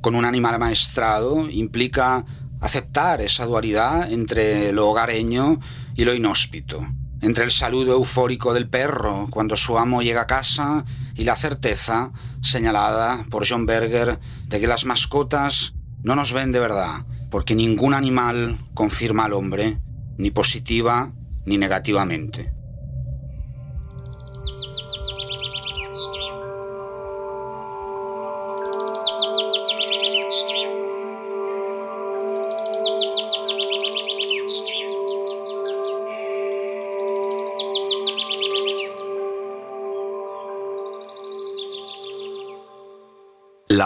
con 0.03 0.15
un 0.15 0.27
animal 0.27 0.57
amaestrado 0.57 1.49
implica 1.49 2.27
aceptar 2.61 3.23
esa 3.23 3.47
dualidad 3.47 4.13
entre 4.13 4.73
lo 4.73 4.91
hogareño 4.91 5.61
y 5.97 6.05
lo 6.05 6.13
inhóspito, 6.13 6.87
entre 7.23 7.45
el 7.45 7.53
saludo 7.53 7.95
eufórico 7.95 8.53
del 8.53 8.69
perro 8.69 9.29
cuando 9.31 9.57
su 9.57 9.79
amo 9.79 10.03
llega 10.03 10.21
a 10.21 10.27
casa 10.27 10.85
y 11.17 11.25
la 11.25 11.37
certeza, 11.37 12.13
señalada 12.43 13.25
por 13.31 13.47
John 13.49 13.67
Berger, 13.67 14.19
de 14.49 14.61
que 14.61 14.67
las 14.67 14.85
mascotas 14.85 15.75
no 16.03 16.15
nos 16.15 16.33
ven 16.33 16.53
de 16.53 16.61
verdad, 16.61 17.07
porque 17.31 17.55
ningún 17.55 17.95
animal 17.95 18.59
confirma 18.75 19.25
al 19.25 19.33
hombre, 19.33 19.79
ni 20.19 20.31
positiva 20.31 21.13
ni 21.45 21.59
negativamente. 21.59 22.56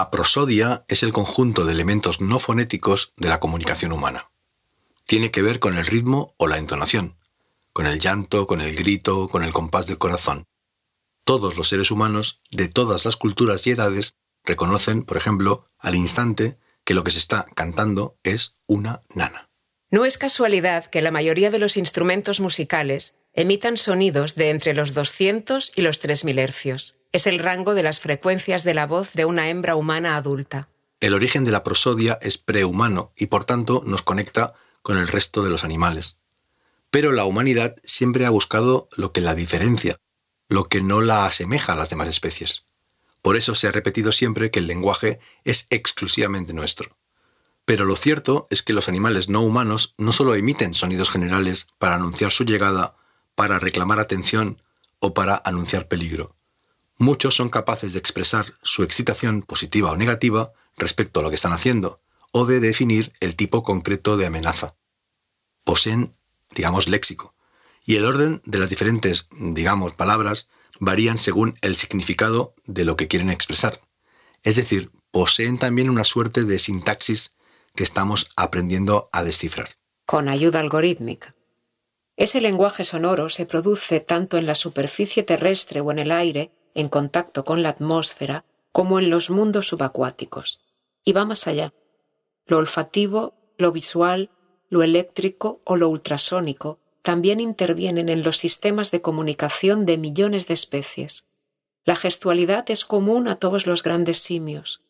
La 0.01 0.11
prosodia 0.11 0.83
es 0.89 1.03
el 1.03 1.13
conjunto 1.13 1.67
de 1.67 1.73
elementos 1.73 2.23
no 2.23 2.39
fonéticos 2.39 3.13
de 3.19 3.29
la 3.29 3.39
comunicación 3.39 3.93
humana. 3.93 4.31
Tiene 5.05 5.31
que 5.31 5.43
ver 5.43 5.59
con 5.59 5.77
el 5.77 5.85
ritmo 5.85 6.35
o 6.39 6.47
la 6.47 6.57
entonación, 6.57 7.19
con 7.75 7.85
el 7.85 8.01
llanto, 8.01 8.47
con 8.47 8.63
el 8.63 8.75
grito, 8.75 9.29
con 9.29 9.45
el 9.45 9.53
compás 9.53 9.87
del 9.87 9.99
corazón. 9.99 10.47
Todos 11.25 11.59
los 11.59 11.69
seres 11.69 11.91
humanos, 11.91 12.41
de 12.51 12.69
todas 12.69 13.05
las 13.05 13.19
culturas 13.19 13.67
y 13.67 13.73
edades, 13.73 14.15
reconocen, 14.43 15.03
por 15.03 15.19
ejemplo, 15.19 15.67
al 15.79 15.95
instante 15.95 16.59
que 16.83 16.95
lo 16.95 17.05
que 17.05 17.11
se 17.11 17.19
está 17.19 17.45
cantando 17.55 18.17
es 18.23 18.59
una 18.67 19.03
nana. 19.15 19.51
No 19.91 20.07
es 20.07 20.17
casualidad 20.17 20.87
que 20.87 21.03
la 21.03 21.11
mayoría 21.11 21.51
de 21.51 21.59
los 21.59 21.77
instrumentos 21.77 22.41
musicales 22.41 23.17
emitan 23.41 23.77
sonidos 23.77 24.35
de 24.35 24.51
entre 24.51 24.75
los 24.75 24.93
200 24.93 25.73
y 25.77 25.83
los 25.83 26.01
3000 26.01 26.39
hercios. 26.39 26.99
Es 27.13 27.27
el 27.27 27.39
rango 27.39 27.75
de 27.75 27.83
las 27.83 28.01
frecuencias 28.01 28.65
de 28.65 28.75
la 28.75 28.87
voz 28.87 29.15
de 29.15 29.25
una 29.25 29.49
hembra 29.49 29.77
humana 29.77 30.17
adulta. 30.17 30.69
El 31.01 31.15
origen 31.15 31.45
de 31.45 31.51
la 31.51 31.65
prosodia 31.65 32.19
es 32.21 32.37
prehumano 32.37 33.13
y 33.17 33.27
por 33.27 33.45
tanto 33.45 33.83
nos 33.87 34.03
conecta 34.03 34.55
con 34.83 34.99
el 34.99 35.09
resto 35.09 35.43
de 35.43 35.51
los 35.51 35.65
animales. 35.65 36.21
Pero 36.91 37.13
la 37.13 37.25
humanidad 37.25 37.77
siempre 37.85 38.27
ha 38.27 38.31
buscado 38.31 38.89
lo 38.97 39.13
que 39.13 39.21
la 39.21 39.35
diferencia, 39.35 39.97
lo 40.49 40.65
que 40.65 40.83
no 40.83 41.01
la 41.01 41.25
asemeja 41.25 41.73
a 41.73 41.77
las 41.77 41.89
demás 41.89 42.09
especies. 42.09 42.65
Por 43.23 43.37
eso 43.37 43.55
se 43.55 43.69
ha 43.69 43.73
repetido 43.73 44.13
siempre 44.13 44.51
que 44.51 44.59
el 44.59 44.67
lenguaje 44.67 45.21
es 45.45 45.67
exclusivamente 45.71 46.53
nuestro. 46.53 46.97
Pero 47.65 47.85
lo 47.85 47.97
cierto 47.97 48.47
es 48.51 48.63
que 48.63 48.73
los 48.73 48.89
animales 48.89 49.29
no 49.29 49.43
humanos 49.43 49.95
no 49.97 50.13
solo 50.13 50.35
emiten 50.35 50.75
sonidos 50.75 51.11
generales 51.11 51.69
para 51.79 51.95
anunciar 51.95 52.33
su 52.33 52.45
llegada, 52.45 52.97
para 53.35 53.59
reclamar 53.59 54.01
atención 54.01 54.63
o 54.99 55.15
para 55.15 55.41
anunciar 55.45 55.89
peligro 55.89 56.37
muchos 57.01 57.35
son 57.35 57.49
capaces 57.49 57.95
de 57.95 57.99
expresar 57.99 58.55
su 58.63 58.83
excitación 58.83 59.43
positiva 59.43 59.91
o 59.91 59.97
negativa 59.97 60.53
respecto 60.77 61.21
a 61.21 61.23
lo 61.23 61.31
que 61.31 61.35
están 61.35 61.53
haciendo, 61.53 62.01
o 62.31 62.45
de 62.45 62.61
definir 62.61 63.13
el 63.21 63.35
tipo 63.37 63.63
concreto 63.63 64.17
de 64.17 64.27
amenaza. 64.27 64.77
Poseen, 65.65 66.15
digamos, 66.55 66.89
léxico, 66.89 67.35
y 67.85 67.97
el 67.97 68.05
orden 68.05 68.43
de 68.45 68.59
las 68.59 68.71
diferentes, 68.71 69.27
digamos, 69.33 69.93
palabras 69.93 70.49
varían 70.79 71.19
según 71.19 71.55
el 71.63 71.75
significado 71.75 72.55
de 72.67 72.85
lo 72.85 72.97
que 72.97 73.09
quieren 73.09 73.31
expresar. 73.31 73.81
Es 74.43 74.57
decir, 74.57 74.91
poseen 75.11 75.59
también 75.59 75.91
una 75.91 76.05
suerte 76.05 76.45
de 76.45 76.59
sintaxis 76.59 77.35
que 77.75 77.83
estamos 77.83 78.29
aprendiendo 78.37 79.09
a 79.13 79.25
descifrar. 79.25 79.77
Con 80.05 80.29
ayuda 80.29 80.61
algorítmica. 80.61 81.35
Ese 82.21 82.43
lenguaje 82.43 82.85
sonoro 82.85 83.31
se 83.31 83.47
produce 83.47 83.99
tanto 83.99 84.37
en 84.37 84.45
la 84.45 84.55
superficie 84.55 85.23
terrestre 85.23 85.81
o 85.81 85.91
en 85.91 85.99
el 85.99 86.13
aire 86.13 86.53
en 86.75 86.91
contacto 86.91 87.47
con 87.47 87.63
la 87.63 87.71
atmósfera 87.71 88.45
como 88.73 88.99
en 88.99 89.09
los 89.09 89.31
mundos 89.31 89.69
subacuáticos. 89.69 90.61
Y 91.03 91.15
va 91.15 91.25
más 91.25 91.47
allá. 91.47 91.73
Lo 92.45 92.59
olfativo, 92.59 93.33
lo 93.57 93.73
visual, 93.73 94.29
lo 94.69 94.83
eléctrico 94.83 95.63
o 95.65 95.77
lo 95.77 95.89
ultrasónico 95.89 96.79
también 97.01 97.41
intervienen 97.41 98.11
en 98.11 98.23
los 98.23 98.37
sistemas 98.37 98.91
de 98.91 99.01
comunicación 99.01 99.87
de 99.87 99.97
millones 99.97 100.47
de 100.47 100.53
especies. 100.53 101.25
La 101.87 101.97
gestualidad 101.97 102.71
es 102.71 102.85
común 102.85 103.29
a 103.29 103.37
todos 103.37 103.67
los 103.67 103.83
grandes 103.83 104.19
simios. 104.19 104.83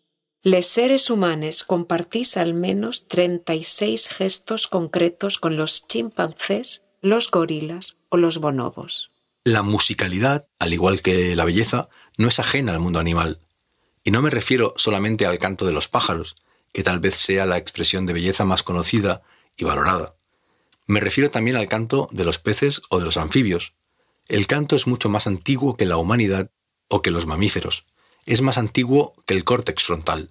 Les 0.43 0.67
seres 0.67 1.11
humanos 1.11 1.63
compartís 1.63 2.37
al 2.37 2.55
menos 2.55 3.07
36 3.07 4.09
gestos 4.09 4.67
concretos 4.67 5.39
con 5.39 5.57
los 5.57 5.87
chimpancés, 5.87 6.90
los 7.03 7.31
gorilas 7.31 7.97
o 8.11 8.19
los 8.19 8.39
bonobos. 8.39 9.11
La 9.45 9.63
musicalidad, 9.63 10.47
al 10.59 10.75
igual 10.75 11.01
que 11.01 11.35
la 11.35 11.47
belleza, 11.47 11.89
no 12.19 12.29
es 12.29 12.39
ajena 12.39 12.73
al 12.73 12.81
mundo 12.81 12.99
animal. 12.99 13.39
Y 14.05 14.11
no 14.11 14.21
me 14.21 14.29
refiero 14.29 14.75
solamente 14.77 15.25
al 15.25 15.39
canto 15.39 15.65
de 15.65 15.73
los 15.73 15.89
pájaros, 15.89 16.37
que 16.73 16.83
tal 16.83 17.01
vez 17.01 17.15
sea 17.15 17.47
la 17.47 17.57
expresión 17.57 18.05
de 18.05 18.13
belleza 18.13 18.45
más 18.45 18.63
conocida 18.63 19.23
y 19.57 19.65
valorada. 19.65 20.15
Me 20.87 21.01
refiero 21.01 21.31
también 21.31 21.57
al 21.57 21.69
canto 21.69 22.09
de 22.13 22.25
los 22.25 22.39
peces 22.39 22.83
o 22.91 22.99
de 22.99 23.07
los 23.07 23.17
anfibios. 23.17 23.73
El 24.29 24.47
canto 24.47 24.77
es 24.77 24.87
mucho 24.87 25.09
más 25.09 25.27
antiguo 25.27 25.77
que 25.77 25.87
la 25.87 25.97
humanidad 25.97 26.51
o 26.89 27.01
que 27.01 27.11
los 27.11 27.27
mamíferos. 27.27 27.85
Es 28.27 28.43
más 28.43 28.59
antiguo 28.59 29.15
que 29.27 29.35
el 29.35 29.45
córtex 29.45 29.85
frontal. 29.85 30.31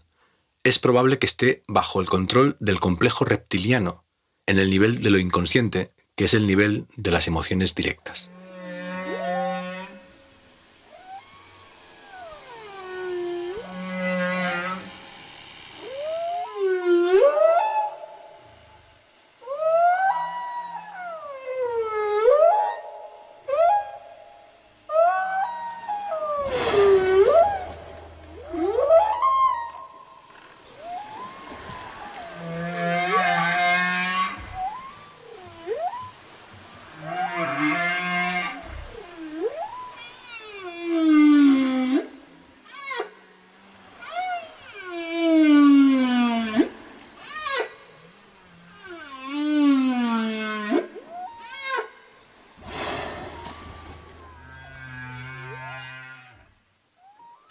Es 0.64 0.78
probable 0.78 1.18
que 1.18 1.26
esté 1.26 1.64
bajo 1.68 2.00
el 2.00 2.08
control 2.08 2.58
del 2.60 2.80
complejo 2.80 3.26
reptiliano, 3.26 4.04
en 4.46 4.60
el 4.60 4.70
nivel 4.70 5.02
de 5.02 5.10
lo 5.10 5.18
inconsciente, 5.18 5.92
que 6.20 6.26
es 6.26 6.34
el 6.34 6.48
nivel 6.48 6.84
de 6.98 7.12
las 7.12 7.30
emociones 7.30 7.76
directas. 7.76 8.30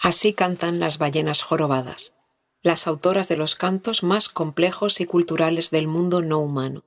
Así 0.08 0.32
cantan 0.32 0.80
las 0.80 0.96
ballenas 0.96 1.42
jorobadas, 1.42 2.14
las 2.62 2.86
autoras 2.86 3.28
de 3.28 3.36
los 3.36 3.56
cantos 3.56 4.02
más 4.02 4.30
complejos 4.30 5.02
y 5.02 5.04
culturales 5.04 5.70
del 5.70 5.86
mundo 5.86 6.22
no 6.22 6.38
humano. 6.38 6.86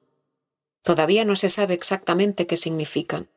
Todavía 0.81 1.23
no 1.23 1.36
se 1.36 1.49
sabe 1.49 1.75
exactamente 1.75 2.47
qué 2.47 2.57
significan. 2.57 3.29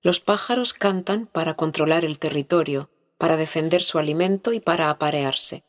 Los 0.00 0.20
pájaros 0.20 0.74
cantan 0.74 1.26
para 1.26 1.54
controlar 1.54 2.04
el 2.04 2.20
territorio, 2.20 2.88
para 3.18 3.36
defender 3.36 3.82
su 3.82 3.98
alimento 3.98 4.52
y 4.52 4.60
para 4.60 4.90
aparearse. 4.90 5.64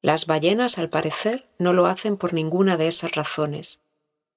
Las 0.00 0.24
ballenas, 0.24 0.78
al 0.78 0.88
parecer, 0.88 1.50
no 1.58 1.74
lo 1.74 1.84
hacen 1.84 2.16
por 2.16 2.32
ninguna 2.32 2.78
de 2.78 2.88
esas 2.88 3.14
razones. 3.14 3.80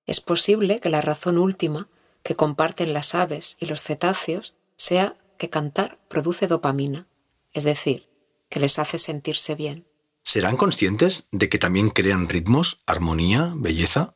Es 0.06 0.20
posible 0.20 0.82
que 0.82 0.90
la 0.90 1.00
razón 1.00 1.38
última, 1.38 1.88
que 2.24 2.36
comparten 2.36 2.92
las 2.92 3.16
aves 3.16 3.56
y 3.62 3.68
los 3.68 3.82
cetáceos, 3.82 4.58
sea 4.76 5.16
que 5.38 5.50
cantar 5.50 5.98
produce 6.10 6.48
dopamina, 6.48 7.08
es 7.54 7.64
decir, 7.64 8.09
que 8.50 8.60
les 8.60 8.80
hace 8.80 8.98
sentirse 8.98 9.56
bien. 9.56 9.86
¿Serán 10.24 10.58
conscientes 10.58 11.28
de 11.32 11.50
que 11.50 11.60
también 11.60 11.90
crean 11.90 12.30
ritmos, 12.30 12.82
armonía, 12.86 13.54
belleza? 13.56 14.14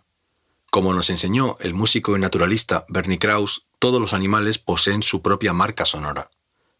Como 0.69 0.93
nos 0.93 1.09
enseñó 1.09 1.55
el 1.59 1.73
músico 1.73 2.15
y 2.15 2.19
naturalista 2.19 2.85
Bernie 2.89 3.19
Krauss, 3.19 3.65
todos 3.79 4.01
los 4.01 4.13
animales 4.13 4.59
poseen 4.59 5.03
su 5.03 5.21
propia 5.21 5.53
marca 5.53 5.85
sonora. 5.85 6.29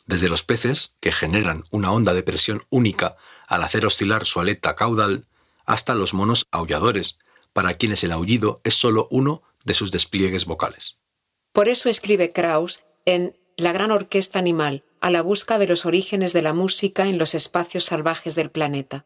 Desde 0.05 0.29
los 0.29 0.43
peces, 0.43 0.93
que 0.99 1.11
generan 1.11 1.63
una 1.71 1.91
onda 1.91 2.13
de 2.13 2.23
presión 2.23 2.65
única 2.69 3.15
al 3.47 3.63
hacer 3.63 3.85
oscilar 3.85 4.25
su 4.25 4.39
aleta 4.39 4.75
caudal, 4.75 5.25
hasta 5.65 5.95
los 5.95 6.13
monos 6.13 6.47
aulladores, 6.51 7.17
para 7.53 7.75
quienes 7.75 8.03
el 8.03 8.11
aullido 8.11 8.59
es 8.63 8.73
solo 8.73 9.07
uno 9.11 9.43
de 9.63 9.73
sus 9.73 9.91
despliegues 9.91 10.45
vocales. 10.45 10.97
Por 11.51 11.69
eso 11.69 11.87
escribe 11.87 12.31
Krauss 12.31 12.83
en 13.05 13.37
La 13.55 13.71
gran 13.71 13.91
orquesta 13.91 14.39
animal, 14.39 14.83
a 15.03 15.11
la 15.11 15.21
busca 15.21 15.57
de 15.57 15.67
los 15.67 15.85
orígenes 15.85 16.31
de 16.31 16.41
la 16.41 16.53
música 16.53 17.07
en 17.07 17.17
los 17.17 17.35
espacios 17.35 17.83
salvajes 17.83 18.35
del 18.35 18.49
planeta. 18.49 19.05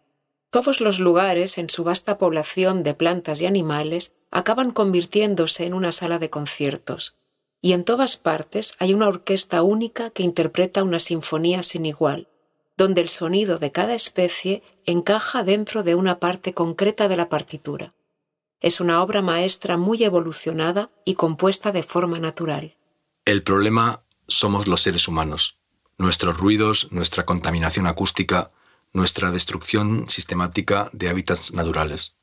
Todos 0.51 0.79
los 0.79 0.99
lugares, 0.99 1.57
en 1.57 1.71
su 1.71 1.83
vasta 1.83 2.19
población 2.19 2.83
de 2.83 2.93
plantas 2.93 3.41
y 3.41 3.47
animales, 3.47 4.13
acaban 4.29 4.69
convirtiéndose 4.69 5.65
en 5.65 5.73
una 5.73 5.91
sala 5.91 6.19
de 6.19 6.29
conciertos. 6.29 7.17
Y 7.61 7.73
en 7.73 7.83
todas 7.83 8.15
partes 8.15 8.75
hay 8.77 8.93
una 8.93 9.07
orquesta 9.07 9.63
única 9.63 10.11
que 10.11 10.21
interpreta 10.21 10.83
una 10.83 10.99
sinfonía 10.99 11.63
sin 11.63 11.87
igual, 11.87 12.27
donde 12.77 13.01
el 13.01 13.09
sonido 13.09 13.57
de 13.57 13.71
cada 13.71 13.95
especie 13.95 14.61
encaja 14.85 15.43
dentro 15.43 15.81
de 15.81 15.95
una 15.95 16.19
parte 16.19 16.53
concreta 16.53 17.07
de 17.07 17.17
la 17.17 17.27
partitura. 17.27 17.95
Es 18.61 18.79
una 18.79 19.01
obra 19.01 19.23
maestra 19.23 19.77
muy 19.77 20.03
evolucionada 20.03 20.91
y 21.05 21.15
compuesta 21.15 21.71
de 21.71 21.81
forma 21.81 22.19
natural. 22.19 22.77
El 23.25 23.41
problema 23.41 24.03
somos 24.27 24.67
los 24.67 24.81
seres 24.81 25.07
humanos. 25.07 25.57
Nuestros 25.97 26.37
ruidos, 26.37 26.89
nuestra 26.91 27.25
contaminación 27.25 27.87
acústica, 27.87 28.51
nuestra 28.93 29.31
destrucción 29.31 30.09
sistemática 30.09 30.89
de 30.93 31.09
hábitats 31.09 31.53
naturales. 31.53 32.15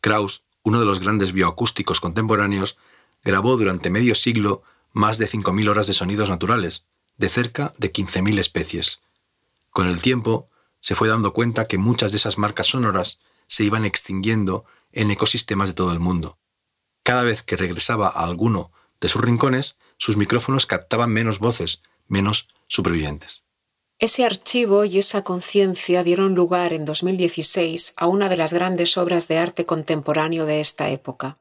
Krauss, 0.00 0.42
uno 0.62 0.80
de 0.80 0.86
los 0.86 1.00
grandes 1.00 1.32
bioacústicos 1.32 2.00
contemporáneos, 2.00 2.78
grabó 3.22 3.56
durante 3.56 3.90
medio 3.90 4.14
siglo 4.14 4.62
más 4.92 5.18
de 5.18 5.26
5.000 5.26 5.68
horas 5.68 5.86
de 5.86 5.92
sonidos 5.92 6.30
naturales, 6.30 6.86
de 7.16 7.28
cerca 7.28 7.74
de 7.78 7.92
15.000 7.92 8.38
especies. 8.38 9.00
Con 9.70 9.86
el 9.86 10.00
tiempo, 10.00 10.48
se 10.80 10.94
fue 10.94 11.08
dando 11.08 11.32
cuenta 11.32 11.66
que 11.66 11.78
muchas 11.78 12.12
de 12.12 12.16
esas 12.16 12.38
marcas 12.38 12.68
sonoras 12.68 13.20
se 13.46 13.64
iban 13.64 13.84
extinguiendo 13.84 14.64
en 14.92 15.10
ecosistemas 15.10 15.68
de 15.68 15.74
todo 15.74 15.92
el 15.92 15.98
mundo. 15.98 16.38
Cada 17.02 17.22
vez 17.22 17.42
que 17.42 17.56
regresaba 17.56 18.08
a 18.08 18.24
alguno 18.24 18.72
de 19.00 19.08
sus 19.08 19.22
rincones, 19.22 19.76
sus 19.96 20.16
micrófonos 20.16 20.66
captaban 20.66 21.12
menos 21.12 21.38
voces, 21.38 21.82
menos 22.08 22.48
supervivientes. 22.70 23.42
Ese 23.98 24.24
archivo 24.24 24.86
y 24.86 24.98
esa 24.98 25.22
conciencia 25.22 26.02
dieron 26.02 26.34
lugar 26.34 26.72
en 26.72 26.86
2016 26.86 27.92
a 27.96 28.06
una 28.06 28.30
de 28.30 28.38
las 28.38 28.54
grandes 28.54 28.96
obras 28.96 29.28
de 29.28 29.36
arte 29.36 29.66
contemporáneo 29.66 30.46
de 30.46 30.62
esta 30.62 30.88
época, 30.88 31.38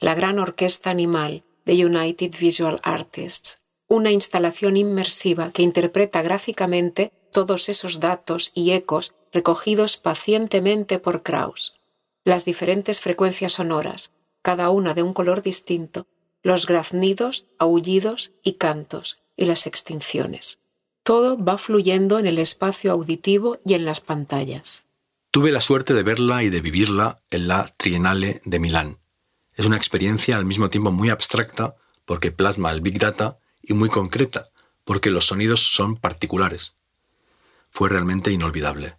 la 0.00 0.16
Gran 0.16 0.40
Orquesta 0.40 0.90
Animal 0.90 1.44
de 1.64 1.86
United 1.86 2.32
Visual 2.40 2.80
Artists, 2.82 3.60
una 3.86 4.10
instalación 4.10 4.76
inmersiva 4.76 5.52
que 5.52 5.62
interpreta 5.62 6.22
gráficamente 6.22 7.12
todos 7.30 7.68
esos 7.68 8.00
datos 8.00 8.50
y 8.52 8.72
ecos 8.72 9.14
recogidos 9.32 9.96
pacientemente 9.96 10.98
por 10.98 11.22
Krauss 11.22 11.80
las 12.26 12.44
diferentes 12.44 13.00
frecuencias 13.00 13.52
sonoras, 13.52 14.10
cada 14.42 14.70
una 14.70 14.94
de 14.94 15.04
un 15.04 15.14
color 15.14 15.42
distinto, 15.42 16.08
los 16.42 16.66
graznidos, 16.66 17.46
aullidos 17.56 18.32
y 18.42 18.54
cantos, 18.54 19.22
y 19.36 19.46
las 19.46 19.66
extinciones. 19.66 20.60
Todo 21.02 21.42
va 21.42 21.58
fluyendo 21.58 22.18
en 22.18 22.26
el 22.26 22.38
espacio 22.38 22.90
auditivo 22.90 23.58
y 23.64 23.74
en 23.74 23.84
las 23.84 24.00
pantallas. 24.00 24.84
Tuve 25.30 25.52
la 25.52 25.60
suerte 25.60 25.94
de 25.94 26.02
verla 26.02 26.42
y 26.42 26.48
de 26.48 26.60
vivirla 26.60 27.22
en 27.30 27.46
la 27.46 27.66
Triennale 27.76 28.40
de 28.44 28.58
Milán. 28.58 28.98
Es 29.54 29.66
una 29.66 29.76
experiencia 29.76 30.36
al 30.36 30.46
mismo 30.46 30.70
tiempo 30.70 30.92
muy 30.92 31.10
abstracta 31.10 31.76
porque 32.04 32.32
plasma 32.32 32.70
el 32.70 32.80
Big 32.80 32.98
Data 32.98 33.38
y 33.62 33.74
muy 33.74 33.88
concreta 33.88 34.50
porque 34.84 35.10
los 35.10 35.26
sonidos 35.26 35.74
son 35.74 35.96
particulares. 35.96 36.74
Fue 37.70 37.88
realmente 37.88 38.30
inolvidable. 38.30 38.96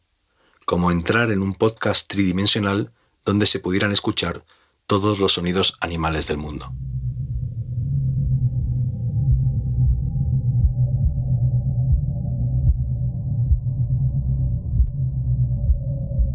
Como 0.66 0.92
entrar 0.92 1.32
en 1.32 1.42
un 1.42 1.56
podcast 1.56 2.08
tridimensional 2.08 2.92
donde 3.26 3.46
se 3.46 3.60
pudieran 3.60 3.92
escuchar 3.92 4.46
todos 4.86 5.20
los 5.20 5.34
sonidos 5.34 5.78
animales 5.80 6.28
del 6.28 6.38
mundo. 6.38 6.72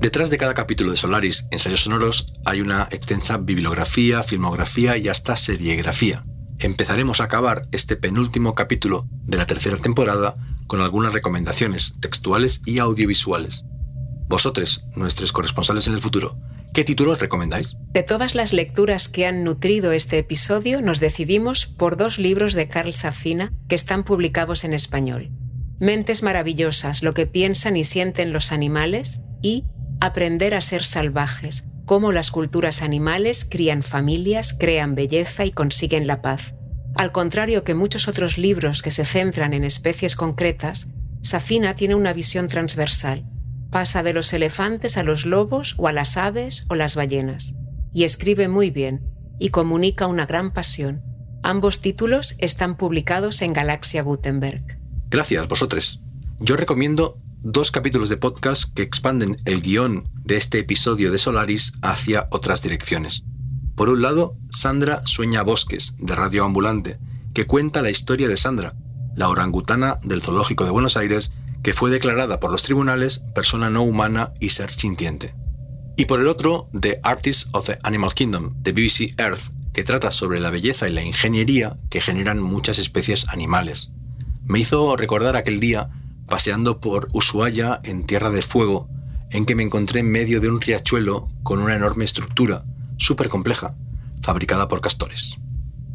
Detrás 0.03 0.31
de 0.31 0.37
cada 0.37 0.53
capítulo 0.53 0.91
de 0.91 0.97
Solaris, 0.97 1.47
Ensayos 1.53 1.85
Sonoros, 1.85 2.33
hay 2.45 2.61
una 2.61 2.89
extensa 2.91 3.37
bibliografía, 3.39 4.25
filmografía 4.25 4.97
y 4.97 5.07
hasta 5.07 5.37
seriegrafía. 5.37 6.25
Empezaremos 6.59 7.21
a 7.21 7.25
acabar 7.25 7.69
este 7.71 7.95
penúltimo 7.95 8.57
capítulo 8.57 9.07
de 9.13 9.39
la 9.39 9.47
tercera 9.47 9.77
temporada 9.77 10.35
con 10.67 10.81
algunas 10.81 11.13
recomendaciones 11.13 11.95
textuales 12.01 12.63
y 12.67 12.81
audiovisuales. 12.81 13.63
Vosotros, 14.27 14.85
nuestros 14.97 15.31
corresponsales 15.31 15.87
en 15.87 15.95
el 15.95 16.01
futuro, 16.01 16.37
¿Qué 16.75 16.83
títulos 16.83 17.21
recomendáis? 17.21 17.77
De 17.93 18.03
todas 18.03 18.35
las 18.35 18.53
lecturas 18.53 19.09
que 19.09 19.27
han 19.27 19.45
nutrido 19.45 19.93
este 19.93 20.19
episodio, 20.19 20.83
nos 20.83 20.99
decidimos 20.99 21.67
por 21.67 21.97
dos 21.97 22.19
libros 22.19 22.55
de 22.55 22.67
Carl 22.67 22.95
Safina 22.95 23.53
que 23.69 23.77
están 23.77 24.03
publicados 24.03 24.65
en 24.65 24.73
español. 24.73 25.31
Mentes 25.79 26.23
maravillosas, 26.23 27.03
lo 27.03 27.15
que 27.15 27.27
piensan 27.27 27.77
y 27.77 27.85
sienten 27.85 28.33
los 28.33 28.53
animales 28.53 29.21
y 29.43 29.65
Aprender 30.05 30.55
a 30.55 30.61
ser 30.61 30.85
salvajes, 30.85 31.67
cómo 31.87 32.11
las 32.11 32.31
culturas 32.31 32.83
animales 32.83 33.47
crían 33.49 33.83
familias, 33.83 34.53
crean 34.53 34.95
belleza 34.95 35.45
y 35.45 35.53
consiguen 35.53 36.07
la 36.07 36.23
paz. 36.23 36.55
Al 36.97 37.13
contrario 37.13 37.63
que 37.63 37.75
muchos 37.75 38.09
otros 38.09 38.37
libros 38.37 38.83
que 38.83 38.91
se 38.91 39.05
centran 39.05 39.55
en 39.55 39.65
especies 39.65 40.17
concretas, 40.17 40.89
Safina 41.23 41.77
tiene 41.77 41.95
una 41.95 42.13
visión 42.13 42.49
transversal 42.49 43.27
Pasa 43.73 44.03
de 44.03 44.13
los 44.13 44.31
elefantes 44.35 44.99
a 44.99 45.03
los 45.03 45.25
lobos 45.25 45.77
o 45.79 45.89
a 45.89 45.95
las 45.95 46.19
aves 46.19 46.67
o 46.69 46.75
las 46.75 46.95
ballenas. 46.95 47.57
Y 47.95 48.05
escribe 48.05 48.47
muy 48.47 48.71
bien 48.71 49.01
y 49.39 49.49
comunica 49.49 50.09
una 50.09 50.27
gran 50.27 50.53
pasión. 50.53 51.03
Ambos 51.43 51.81
títulos 51.81 52.35
están 52.37 52.77
publicados 52.77 53.41
en 53.41 53.55
Galaxia 53.55 54.03
Gutenberg. 54.03 54.79
Gracias, 55.09 55.49
vosotros. 55.49 56.03
Yo 56.39 56.57
recomiendo 56.57 57.22
dos 57.43 57.71
capítulos 57.71 58.09
de 58.09 58.17
podcast 58.17 58.73
que 58.73 58.83
expanden 58.83 59.37
el 59.45 59.63
guion 59.63 60.09
de 60.25 60.37
este 60.37 60.61
episodio 60.61 61.11
de 61.11 61.19
Solaris 61.19 61.73
hacia 61.83 62.29
otras 62.31 62.63
direcciones. 62.63 63.25
Por 63.75 63.89
un 63.89 64.03
lado, 64.03 64.37
Sandra 64.51 65.03
Sueña 65.07 65.43
Bosques, 65.43 65.95
de 65.99 66.15
Radio 66.15 66.45
Ambulante, 66.45 66.99
que 67.35 67.47
cuenta 67.47 67.83
la 67.83 67.91
historia 67.91 68.29
de 68.29 68.37
Sandra, 68.37 68.75
la 69.17 69.29
orangutana 69.29 69.99
del 70.03 70.23
Zoológico 70.23 70.65
de 70.65 70.71
Buenos 70.71 70.97
Aires 70.97 71.33
que 71.63 71.73
fue 71.73 71.91
declarada 71.91 72.41
por 72.41 72.51
los 72.51 72.63
tribunales 72.63 73.23
persona 73.35 73.71
no 73.71 73.83
humana 73.83 74.33
y 74.41 74.51
ser 74.51 74.71
sintiente. 74.71 75.35
Y 75.97 76.07
por 76.07 76.21
el 76.21 76.29
otro, 76.29 76.69
The 76.79 77.01
Artists 77.03 77.49
of 77.53 77.67
the 77.67 77.79
Animal 77.83 78.15
Kingdom, 78.15 78.55
de 78.63 78.73
BBC 78.73 79.21
Earth, 79.21 79.53
que 79.73 79.85
trata 79.85 80.11
sobre 80.11 80.41
la 80.41 80.51
belleza 80.51 80.89
y 80.89 80.93
la 80.93 81.03
ingeniería 81.03 81.79
que 81.89 82.01
generan 82.01 82.41
muchas 82.41 82.79
especies 82.79 83.29
animales. 83.29 83.91
Me 84.45 84.59
hizo 84.59 84.97
recordar 84.97 85.37
aquel 85.37 85.61
día, 85.61 85.91
paseando 86.33 86.81
por 86.81 87.09
Ushuaia 87.13 87.83
en 87.85 88.07
Tierra 88.07 88.31
de 88.31 88.41
Fuego, 88.41 88.89
en 89.33 89.45
que 89.45 89.55
me 89.55 89.65
encontré 89.65 90.01
en 90.01 90.11
medio 90.11 90.41
de 90.41 90.49
un 90.49 90.63
riachuelo 90.63 91.29
con 91.43 91.59
una 91.59 91.77
enorme 91.77 92.07
estructura, 92.07 92.65
súper 92.97 93.29
compleja, 93.29 93.75
fabricada 94.23 94.67
por 94.67 94.81
castores. 94.81 95.37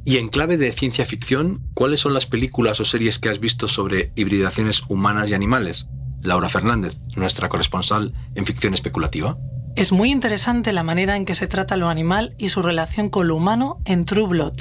Y 0.05 0.17
en 0.17 0.27
clave 0.27 0.57
de 0.57 0.71
ciencia 0.73 1.05
ficción, 1.05 1.67
¿cuáles 1.73 2.01
son 2.01 2.13
las 2.13 2.27
películas 2.27 2.79
o 2.79 2.85
series 2.85 3.17
que 3.17 3.29
has 3.29 3.39
visto 3.39 3.67
sobre 3.67 4.11
hibridaciones 4.15 4.83
humanas 4.89 5.31
y 5.31 5.33
animales? 5.33 5.87
Laura 6.21 6.49
Fernández, 6.49 6.99
nuestra 7.15 7.49
corresponsal 7.49 8.13
en 8.35 8.45
ficción 8.45 8.75
especulativa. 8.75 9.39
Es 9.75 9.91
muy 9.91 10.11
interesante 10.11 10.71
la 10.71 10.83
manera 10.83 11.15
en 11.15 11.25
que 11.25 11.33
se 11.33 11.47
trata 11.47 11.77
lo 11.77 11.89
animal 11.89 12.35
y 12.37 12.49
su 12.49 12.61
relación 12.61 13.09
con 13.09 13.27
lo 13.27 13.37
humano 13.37 13.79
en 13.85 14.05
True 14.05 14.27
Blood, 14.27 14.53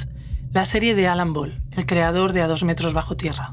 la 0.54 0.64
serie 0.64 0.94
de 0.94 1.06
Alan 1.06 1.34
Ball, 1.34 1.60
el 1.72 1.84
creador 1.84 2.32
de 2.32 2.40
A 2.40 2.48
dos 2.48 2.64
metros 2.64 2.94
bajo 2.94 3.18
tierra. 3.18 3.52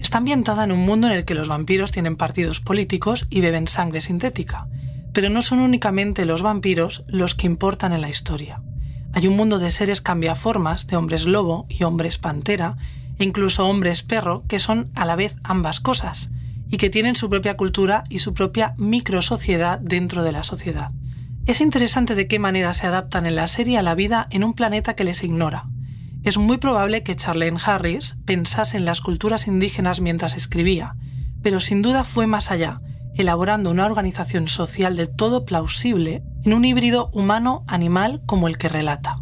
Está 0.00 0.18
ambientada 0.18 0.64
en 0.64 0.72
un 0.72 0.80
mundo 0.80 1.06
en 1.06 1.12
el 1.12 1.26
que 1.26 1.34
los 1.34 1.46
vampiros 1.46 1.92
tienen 1.92 2.16
partidos 2.16 2.60
políticos 2.60 3.26
y 3.28 3.42
beben 3.42 3.68
sangre 3.68 4.00
sintética, 4.00 4.66
pero 5.12 5.28
no 5.28 5.42
son 5.42 5.60
únicamente 5.60 6.24
los 6.24 6.40
vampiros 6.42 7.04
los 7.06 7.34
que 7.34 7.46
importan 7.46 7.92
en 7.92 8.00
la 8.00 8.08
historia. 8.08 8.62
Hay 9.12 9.26
un 9.26 9.36
mundo 9.36 9.58
de 9.58 9.70
seres 9.70 10.00
cambiaformas, 10.00 10.86
de 10.86 10.96
hombres 10.96 11.26
lobo 11.26 11.66
y 11.68 11.84
hombres 11.84 12.16
pantera, 12.16 12.76
e 13.18 13.24
incluso 13.24 13.68
hombres 13.68 14.02
perro, 14.02 14.42
que 14.48 14.58
son 14.58 14.90
a 14.94 15.04
la 15.04 15.16
vez 15.16 15.36
ambas 15.44 15.80
cosas, 15.80 16.30
y 16.70 16.78
que 16.78 16.88
tienen 16.88 17.14
su 17.14 17.28
propia 17.28 17.58
cultura 17.58 18.04
y 18.08 18.20
su 18.20 18.32
propia 18.32 18.74
microsociedad 18.78 19.80
dentro 19.80 20.24
de 20.24 20.32
la 20.32 20.44
sociedad. 20.44 20.92
Es 21.44 21.60
interesante 21.60 22.14
de 22.14 22.26
qué 22.26 22.38
manera 22.38 22.72
se 22.72 22.86
adaptan 22.86 23.26
en 23.26 23.36
la 23.36 23.48
serie 23.48 23.76
a 23.76 23.82
la 23.82 23.94
vida 23.94 24.28
en 24.30 24.44
un 24.44 24.54
planeta 24.54 24.94
que 24.94 25.04
les 25.04 25.22
ignora. 25.22 25.66
Es 26.22 26.36
muy 26.36 26.58
probable 26.58 27.02
que 27.02 27.16
Charlene 27.16 27.58
Harris 27.64 28.16
pensase 28.26 28.76
en 28.76 28.84
las 28.84 29.00
culturas 29.00 29.46
indígenas 29.46 30.00
mientras 30.00 30.36
escribía, 30.36 30.96
pero 31.42 31.60
sin 31.60 31.80
duda 31.80 32.04
fue 32.04 32.26
más 32.26 32.50
allá, 32.50 32.82
elaborando 33.14 33.70
una 33.70 33.86
organización 33.86 34.46
social 34.46 34.96
del 34.96 35.08
todo 35.08 35.46
plausible 35.46 36.22
en 36.44 36.52
un 36.52 36.64
híbrido 36.64 37.10
humano-animal 37.14 38.22
como 38.26 38.48
el 38.48 38.58
que 38.58 38.68
relata, 38.68 39.16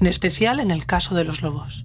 en 0.00 0.06
especial 0.06 0.58
en 0.60 0.70
el 0.70 0.86
caso 0.86 1.14
de 1.14 1.24
los 1.24 1.42
lobos. 1.42 1.84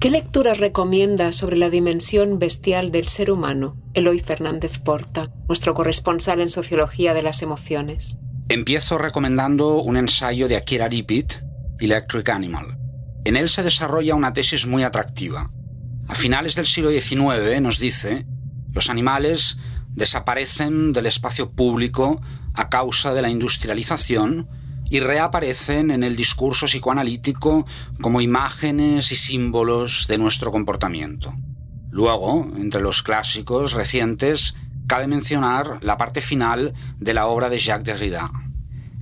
¿Qué 0.00 0.10
lecturas 0.10 0.58
recomienda 0.58 1.32
sobre 1.32 1.56
la 1.56 1.70
dimensión 1.70 2.38
bestial 2.38 2.90
del 2.90 3.08
ser 3.08 3.30
humano 3.30 3.76
Eloy 3.94 4.20
Fernández 4.20 4.78
Porta, 4.78 5.30
nuestro 5.48 5.74
corresponsal 5.74 6.40
en 6.40 6.50
Sociología 6.50 7.14
de 7.14 7.22
las 7.22 7.42
Emociones? 7.42 8.18
Empiezo 8.48 8.98
recomendando 8.98 9.80
un 9.82 9.96
ensayo 9.96 10.48
de 10.48 10.56
Akira 10.56 10.88
Ripit, 10.88 11.34
Electric 11.80 12.28
Animal. 12.28 12.83
En 13.24 13.36
él 13.36 13.48
se 13.48 13.62
desarrolla 13.62 14.14
una 14.14 14.32
tesis 14.32 14.66
muy 14.66 14.82
atractiva. 14.82 15.50
A 16.08 16.14
finales 16.14 16.54
del 16.54 16.66
siglo 16.66 16.90
XIX 16.90 17.60
nos 17.60 17.78
dice, 17.78 18.26
los 18.72 18.90
animales 18.90 19.56
desaparecen 19.94 20.92
del 20.92 21.06
espacio 21.06 21.50
público 21.52 22.20
a 22.52 22.68
causa 22.68 23.14
de 23.14 23.22
la 23.22 23.30
industrialización 23.30 24.48
y 24.90 25.00
reaparecen 25.00 25.90
en 25.90 26.04
el 26.04 26.16
discurso 26.16 26.66
psicoanalítico 26.66 27.66
como 28.00 28.20
imágenes 28.20 29.10
y 29.12 29.16
símbolos 29.16 30.06
de 30.08 30.18
nuestro 30.18 30.50
comportamiento. 30.50 31.34
Luego, 31.90 32.46
entre 32.56 32.82
los 32.82 33.02
clásicos 33.02 33.72
recientes, 33.72 34.54
cabe 34.86 35.06
mencionar 35.06 35.78
la 35.80 35.96
parte 35.96 36.20
final 36.20 36.74
de 36.98 37.14
la 37.14 37.26
obra 37.26 37.48
de 37.48 37.58
Jacques 37.58 37.86
Derrida. 37.86 38.30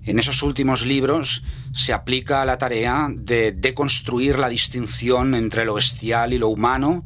En 0.04 0.18
esos 0.18 0.42
últimos 0.42 0.84
libros 0.84 1.44
se 1.72 1.92
aplica 1.92 2.44
la 2.44 2.58
tarea 2.58 3.08
de 3.14 3.52
deconstruir 3.52 4.38
la 4.38 4.48
distinción 4.48 5.34
entre 5.34 5.64
lo 5.64 5.74
bestial 5.74 6.32
y 6.32 6.38
lo 6.38 6.48
humano 6.48 7.04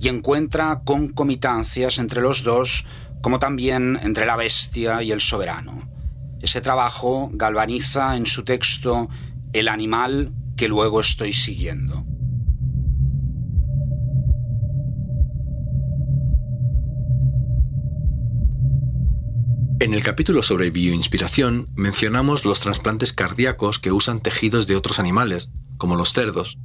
y 0.00 0.08
encuentra 0.08 0.82
concomitancias 0.84 1.98
entre 1.98 2.22
los 2.22 2.44
dos, 2.44 2.86
como 3.20 3.38
también 3.38 3.98
entre 4.02 4.24
la 4.24 4.36
bestia 4.36 5.02
y 5.02 5.12
el 5.12 5.20
soberano. 5.20 5.88
Ese 6.40 6.60
trabajo 6.60 7.30
galvaniza 7.32 8.16
en 8.16 8.24
su 8.24 8.44
texto 8.44 9.08
el 9.52 9.68
animal 9.68 10.32
que 10.56 10.68
luego 10.68 11.00
estoy 11.00 11.32
siguiendo. 11.32 12.07
En 19.80 19.94
el 19.94 20.02
capítulo 20.02 20.42
sobre 20.42 20.70
bioinspiración 20.70 21.68
mencionamos 21.76 22.44
los 22.44 22.58
trasplantes 22.58 23.12
cardíacos 23.12 23.78
que 23.78 23.92
usan 23.92 24.20
tejidos 24.20 24.66
de 24.66 24.74
otros 24.74 24.98
animales, 24.98 25.50
como 25.76 25.94
los 25.94 26.12
cerdos. 26.12 26.58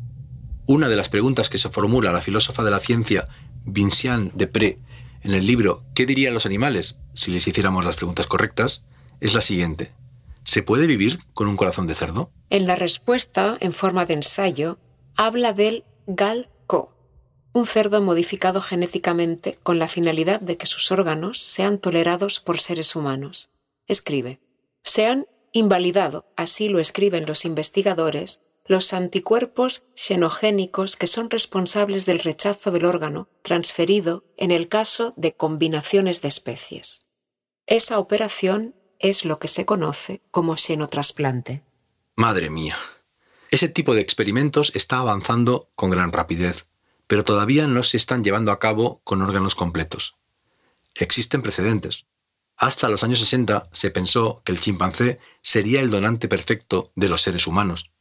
Una 0.65 0.89
de 0.89 0.95
las 0.95 1.09
preguntas 1.09 1.47
que 1.47 1.59
se 1.59 1.69
formula 1.69 2.11
la 2.11 2.21
filósofa 2.21 2.63
de 2.63 2.71
la 2.71 2.79
ciencia 2.79 3.27
Vinciane 3.65 4.31
Depré 4.33 4.79
en 5.21 5.35
el 5.35 5.45
libro 5.45 5.83
¿Qué 5.93 6.07
dirían 6.07 6.33
los 6.33 6.47
animales 6.47 6.97
si 7.13 7.29
les 7.29 7.47
hiciéramos 7.47 7.85
las 7.85 7.97
preguntas 7.97 8.25
correctas? 8.25 8.83
es 9.21 9.35
la 9.35 9.41
siguiente. 9.41 9.93
¿Se 10.43 10.63
puede 10.63 10.87
vivir 10.87 11.19
con 11.35 11.47
un 11.47 11.55
corazón 11.55 11.85
de 11.85 11.93
cerdo? 11.93 12.31
En 12.49 12.65
la 12.65 12.75
respuesta, 12.75 13.57
en 13.59 13.73
forma 13.73 14.07
de 14.07 14.15
ensayo, 14.15 14.79
habla 15.15 15.53
del 15.53 15.83
Gal-Co, 16.07 16.95
un 17.53 17.67
cerdo 17.67 18.01
modificado 18.01 18.61
genéticamente 18.61 19.59
con 19.63 19.79
la 19.79 19.87
finalidad 19.87 20.41
de 20.41 20.57
que 20.57 20.65
sus 20.65 20.91
órganos 20.91 21.39
sean 21.41 21.77
tolerados 21.77 22.39
por 22.39 22.59
seres 22.59 22.95
humanos. 22.95 23.49
Escribe, 23.87 24.39
se 24.83 25.05
han 25.05 25.27
invalidado, 25.51 26.25
así 26.35 26.67
lo 26.67 26.79
escriben 26.79 27.25
los 27.27 27.45
investigadores, 27.45 28.41
los 28.65 28.93
anticuerpos 28.93 29.83
xenogénicos 29.95 30.97
que 30.97 31.07
son 31.07 31.29
responsables 31.29 32.05
del 32.05 32.19
rechazo 32.19 32.71
del 32.71 32.85
órgano 32.85 33.29
transferido 33.43 34.25
en 34.37 34.51
el 34.51 34.67
caso 34.67 35.13
de 35.15 35.33
combinaciones 35.33 36.21
de 36.21 36.29
especies. 36.29 37.05
Esa 37.67 37.99
operación 37.99 38.75
es 38.99 39.25
lo 39.25 39.37
que 39.37 39.47
se 39.47 39.65
conoce 39.65 40.21
como 40.31 40.57
xenotrasplante. 40.57 41.63
Madre 42.15 42.49
mía. 42.49 42.77
Ese 43.51 43.67
tipo 43.67 43.93
de 43.93 44.01
experimentos 44.01 44.71
está 44.73 44.97
avanzando 44.97 45.69
con 45.75 45.91
gran 45.91 46.11
rapidez, 46.11 46.67
pero 47.07 47.23
todavía 47.23 47.67
no 47.67 47.83
se 47.83 47.97
están 47.97 48.23
llevando 48.23 48.51
a 48.51 48.59
cabo 48.59 49.01
con 49.03 49.21
órganos 49.21 49.55
completos. 49.55 50.15
Existen 50.95 51.41
precedentes. 51.41 52.05
Hasta 52.55 52.89
los 52.89 53.03
años 53.03 53.19
60 53.19 53.69
se 53.71 53.91
pensó 53.91 54.41
que 54.45 54.51
el 54.51 54.59
chimpancé 54.59 55.19
sería 55.41 55.81
el 55.81 55.89
donante 55.89 56.27
perfecto 56.27 56.91
de 56.95 57.09
los 57.09 57.21
seres 57.21 57.47
humanos. 57.47 57.91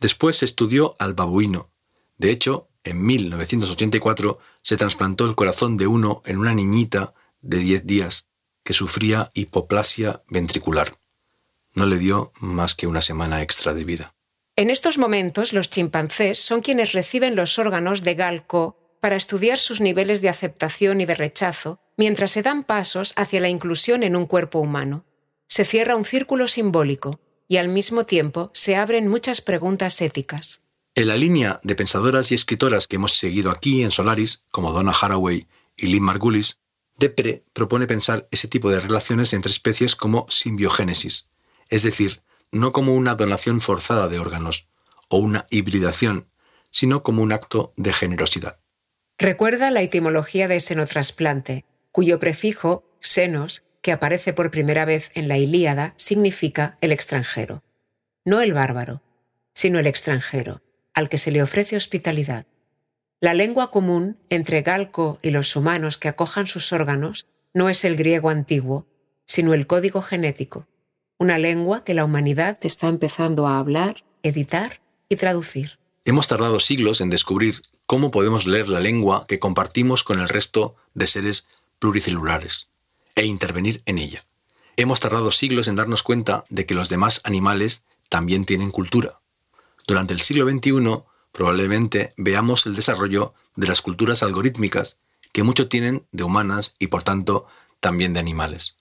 Después 0.00 0.36
se 0.38 0.44
estudió 0.44 0.94
al 0.98 1.14
babuino. 1.14 1.70
De 2.16 2.30
hecho, 2.30 2.68
en 2.84 3.04
1984 3.04 4.38
se 4.62 4.76
trasplantó 4.76 5.26
el 5.26 5.34
corazón 5.34 5.76
de 5.76 5.86
uno 5.86 6.22
en 6.24 6.38
una 6.38 6.54
niñita 6.54 7.14
de 7.40 7.58
10 7.58 7.86
días 7.86 8.28
que 8.62 8.72
sufría 8.72 9.30
hipoplasia 9.34 10.22
ventricular. 10.28 10.98
No 11.74 11.86
le 11.86 11.98
dio 11.98 12.32
más 12.40 12.74
que 12.74 12.86
una 12.86 13.00
semana 13.00 13.42
extra 13.42 13.74
de 13.74 13.84
vida. 13.84 14.14
En 14.58 14.70
estos 14.70 14.98
momentos, 14.98 15.52
los 15.52 15.70
chimpancés 15.70 16.40
son 16.40 16.62
quienes 16.62 16.90
reciben 16.90 17.36
los 17.36 17.60
órganos 17.60 18.02
de 18.02 18.16
Galco 18.16 18.76
para 19.00 19.14
estudiar 19.14 19.60
sus 19.60 19.80
niveles 19.80 20.20
de 20.20 20.28
aceptación 20.28 21.00
y 21.00 21.06
de 21.06 21.14
rechazo, 21.14 21.80
mientras 21.96 22.32
se 22.32 22.42
dan 22.42 22.64
pasos 22.64 23.12
hacia 23.14 23.40
la 23.40 23.48
inclusión 23.48 24.02
en 24.02 24.16
un 24.16 24.26
cuerpo 24.26 24.58
humano. 24.58 25.04
Se 25.46 25.64
cierra 25.64 25.94
un 25.94 26.04
círculo 26.04 26.48
simbólico 26.48 27.20
y 27.46 27.58
al 27.58 27.68
mismo 27.68 28.04
tiempo 28.04 28.50
se 28.52 28.74
abren 28.74 29.06
muchas 29.06 29.42
preguntas 29.42 30.00
éticas. 30.00 30.64
En 30.96 31.06
la 31.06 31.16
línea 31.16 31.60
de 31.62 31.76
pensadoras 31.76 32.32
y 32.32 32.34
escritoras 32.34 32.88
que 32.88 32.96
hemos 32.96 33.12
seguido 33.12 33.52
aquí 33.52 33.84
en 33.84 33.92
Solaris, 33.92 34.44
como 34.50 34.72
Donna 34.72 34.90
Haraway 34.90 35.46
y 35.76 35.86
Lynn 35.86 36.02
Margulis, 36.02 36.58
Depre 36.96 37.44
propone 37.52 37.86
pensar 37.86 38.26
ese 38.32 38.48
tipo 38.48 38.70
de 38.70 38.80
relaciones 38.80 39.34
entre 39.34 39.52
especies 39.52 39.94
como 39.94 40.26
simbiogénesis, 40.28 41.28
es 41.68 41.84
decir, 41.84 42.22
no 42.52 42.72
como 42.72 42.94
una 42.94 43.14
donación 43.14 43.60
forzada 43.60 44.08
de 44.08 44.18
órganos 44.18 44.68
o 45.08 45.18
una 45.18 45.46
hibridación, 45.50 46.28
sino 46.70 47.02
como 47.02 47.22
un 47.22 47.32
acto 47.32 47.72
de 47.76 47.92
generosidad. 47.92 48.58
Recuerda 49.18 49.70
la 49.70 49.82
etimología 49.82 50.48
de 50.48 50.60
senotrasplante, 50.60 51.64
cuyo 51.90 52.18
prefijo 52.18 52.84
senos, 53.00 53.64
que 53.82 53.92
aparece 53.92 54.32
por 54.32 54.50
primera 54.50 54.84
vez 54.84 55.10
en 55.14 55.28
la 55.28 55.38
Ilíada, 55.38 55.94
significa 55.96 56.76
el 56.80 56.92
extranjero. 56.92 57.62
No 58.24 58.40
el 58.40 58.52
bárbaro, 58.52 59.02
sino 59.54 59.78
el 59.78 59.86
extranjero, 59.86 60.62
al 60.94 61.08
que 61.08 61.18
se 61.18 61.30
le 61.30 61.42
ofrece 61.42 61.76
hospitalidad. 61.76 62.46
La 63.20 63.34
lengua 63.34 63.70
común 63.70 64.18
entre 64.30 64.62
Galco 64.62 65.18
y 65.22 65.30
los 65.30 65.56
humanos 65.56 65.98
que 65.98 66.08
acojan 66.08 66.46
sus 66.46 66.72
órganos 66.72 67.26
no 67.54 67.68
es 67.68 67.84
el 67.84 67.96
griego 67.96 68.30
antiguo, 68.30 68.86
sino 69.26 69.54
el 69.54 69.66
código 69.66 70.02
genético, 70.02 70.68
una 71.18 71.38
lengua 71.38 71.84
que 71.84 71.94
la 71.94 72.04
humanidad 72.04 72.58
está 72.62 72.88
empezando 72.88 73.46
a 73.46 73.58
hablar, 73.58 74.04
editar 74.22 74.80
y 75.08 75.16
traducir. 75.16 75.78
Hemos 76.04 76.28
tardado 76.28 76.60
siglos 76.60 77.00
en 77.00 77.10
descubrir 77.10 77.62
cómo 77.86 78.10
podemos 78.10 78.46
leer 78.46 78.68
la 78.68 78.80
lengua 78.80 79.26
que 79.26 79.38
compartimos 79.38 80.04
con 80.04 80.20
el 80.20 80.28
resto 80.28 80.76
de 80.94 81.06
seres 81.06 81.46
pluricelulares 81.80 82.68
e 83.16 83.26
intervenir 83.26 83.82
en 83.84 83.98
ella. 83.98 84.24
Hemos 84.76 85.00
tardado 85.00 85.32
siglos 85.32 85.66
en 85.66 85.74
darnos 85.74 86.04
cuenta 86.04 86.44
de 86.48 86.64
que 86.66 86.74
los 86.74 86.88
demás 86.88 87.20
animales 87.24 87.82
también 88.08 88.44
tienen 88.44 88.70
cultura. 88.70 89.20
Durante 89.86 90.14
el 90.14 90.20
siglo 90.20 90.48
XXI 90.48 91.02
probablemente 91.32 92.14
veamos 92.16 92.66
el 92.66 92.76
desarrollo 92.76 93.34
de 93.56 93.66
las 93.66 93.82
culturas 93.82 94.22
algorítmicas 94.22 94.98
que 95.32 95.42
mucho 95.42 95.68
tienen 95.68 96.06
de 96.12 96.22
humanas 96.22 96.74
y 96.78 96.86
por 96.86 97.02
tanto 97.02 97.46
también 97.80 98.12
de 98.12 98.20
animales. 98.20 98.77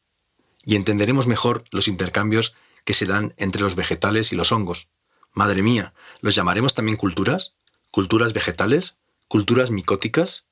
Y 0.68 0.76
entenderemos 0.76 1.28
mejor 1.28 1.64
los 1.72 1.88
intercambios 1.88 2.54
que 2.84 2.94
se 2.94 3.06
dan 3.06 3.34
entre 3.38 3.62
los 3.62 3.76
vegetales 3.76 4.34
y 4.34 4.36
los 4.36 4.52
hongos. 4.52 4.90
Madre 5.32 5.64
mía, 5.64 5.94
¿los 6.20 6.36
llamaremos 6.36 6.74
también 6.74 6.98
culturas? 6.98 7.56
¿Culturas 7.90 8.34
vegetales? 8.34 8.98
¿Culturas 9.30 9.72
micóticas? 9.72 10.46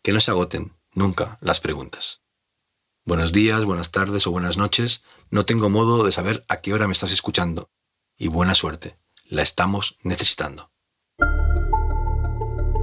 Que 0.00 0.14
no 0.14 0.20
se 0.20 0.30
agoten 0.30 0.72
nunca 0.94 1.36
las 1.42 1.60
preguntas. 1.60 2.22
Buenos 3.04 3.32
días, 3.32 3.66
buenas 3.66 3.90
tardes 3.90 4.26
o 4.26 4.30
buenas 4.30 4.56
noches. 4.56 5.02
No 5.28 5.44
tengo 5.44 5.68
modo 5.68 6.04
de 6.04 6.12
saber 6.12 6.42
a 6.48 6.62
qué 6.62 6.72
hora 6.72 6.86
me 6.86 6.94
estás 6.94 7.12
escuchando. 7.12 7.68
Y 8.16 8.28
buena 8.28 8.54
suerte. 8.54 8.96
La 9.26 9.42
estamos 9.42 9.98
necesitando. 10.04 10.70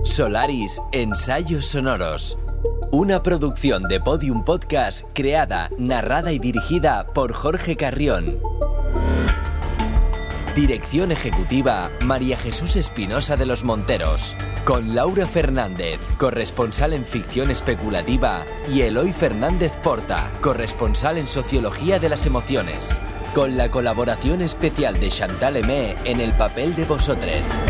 Solaris 0.04 0.80
Ensayos 0.92 1.66
Sonoros. 1.66 2.38
Una 2.94 3.24
producción 3.24 3.84
de 3.84 4.02
Podium 4.02 4.44
Podcast 4.44 5.06
creada, 5.14 5.70
narrada 5.78 6.34
y 6.34 6.40
dirigida 6.40 7.08
por 7.08 7.32
Jorge 7.32 7.78
Carrión. 7.78 8.38
Dirección 10.56 11.14
ejecutiva 11.14 11.90
María 12.04 12.38
Jesús 12.38 12.76
Espinosa 12.76 13.38
de 13.38 13.46
los 13.46 13.64
Monteros. 13.64 14.36
Con 14.66 14.94
Laura 14.94 15.26
Fernández, 15.26 16.02
corresponsal 16.18 16.92
en 16.92 17.06
ficción 17.06 17.50
especulativa, 17.50 18.44
y 18.70 18.82
Eloy 18.82 19.14
Fernández 19.14 19.72
Porta, 19.82 20.30
corresponsal 20.42 21.18
en 21.18 21.28
sociología 21.28 21.98
de 21.98 22.10
las 22.10 22.26
emociones. 22.26 23.00
Con 23.34 23.56
la 23.56 23.72
colaboración 23.72 24.42
especial 24.42 25.00
de 25.00 25.08
Chantal 25.08 25.56
Emé 25.56 25.96
en 26.04 26.20
el 26.20 26.34
papel 26.34 26.76
de 26.76 26.84
vosotros. 26.84 27.62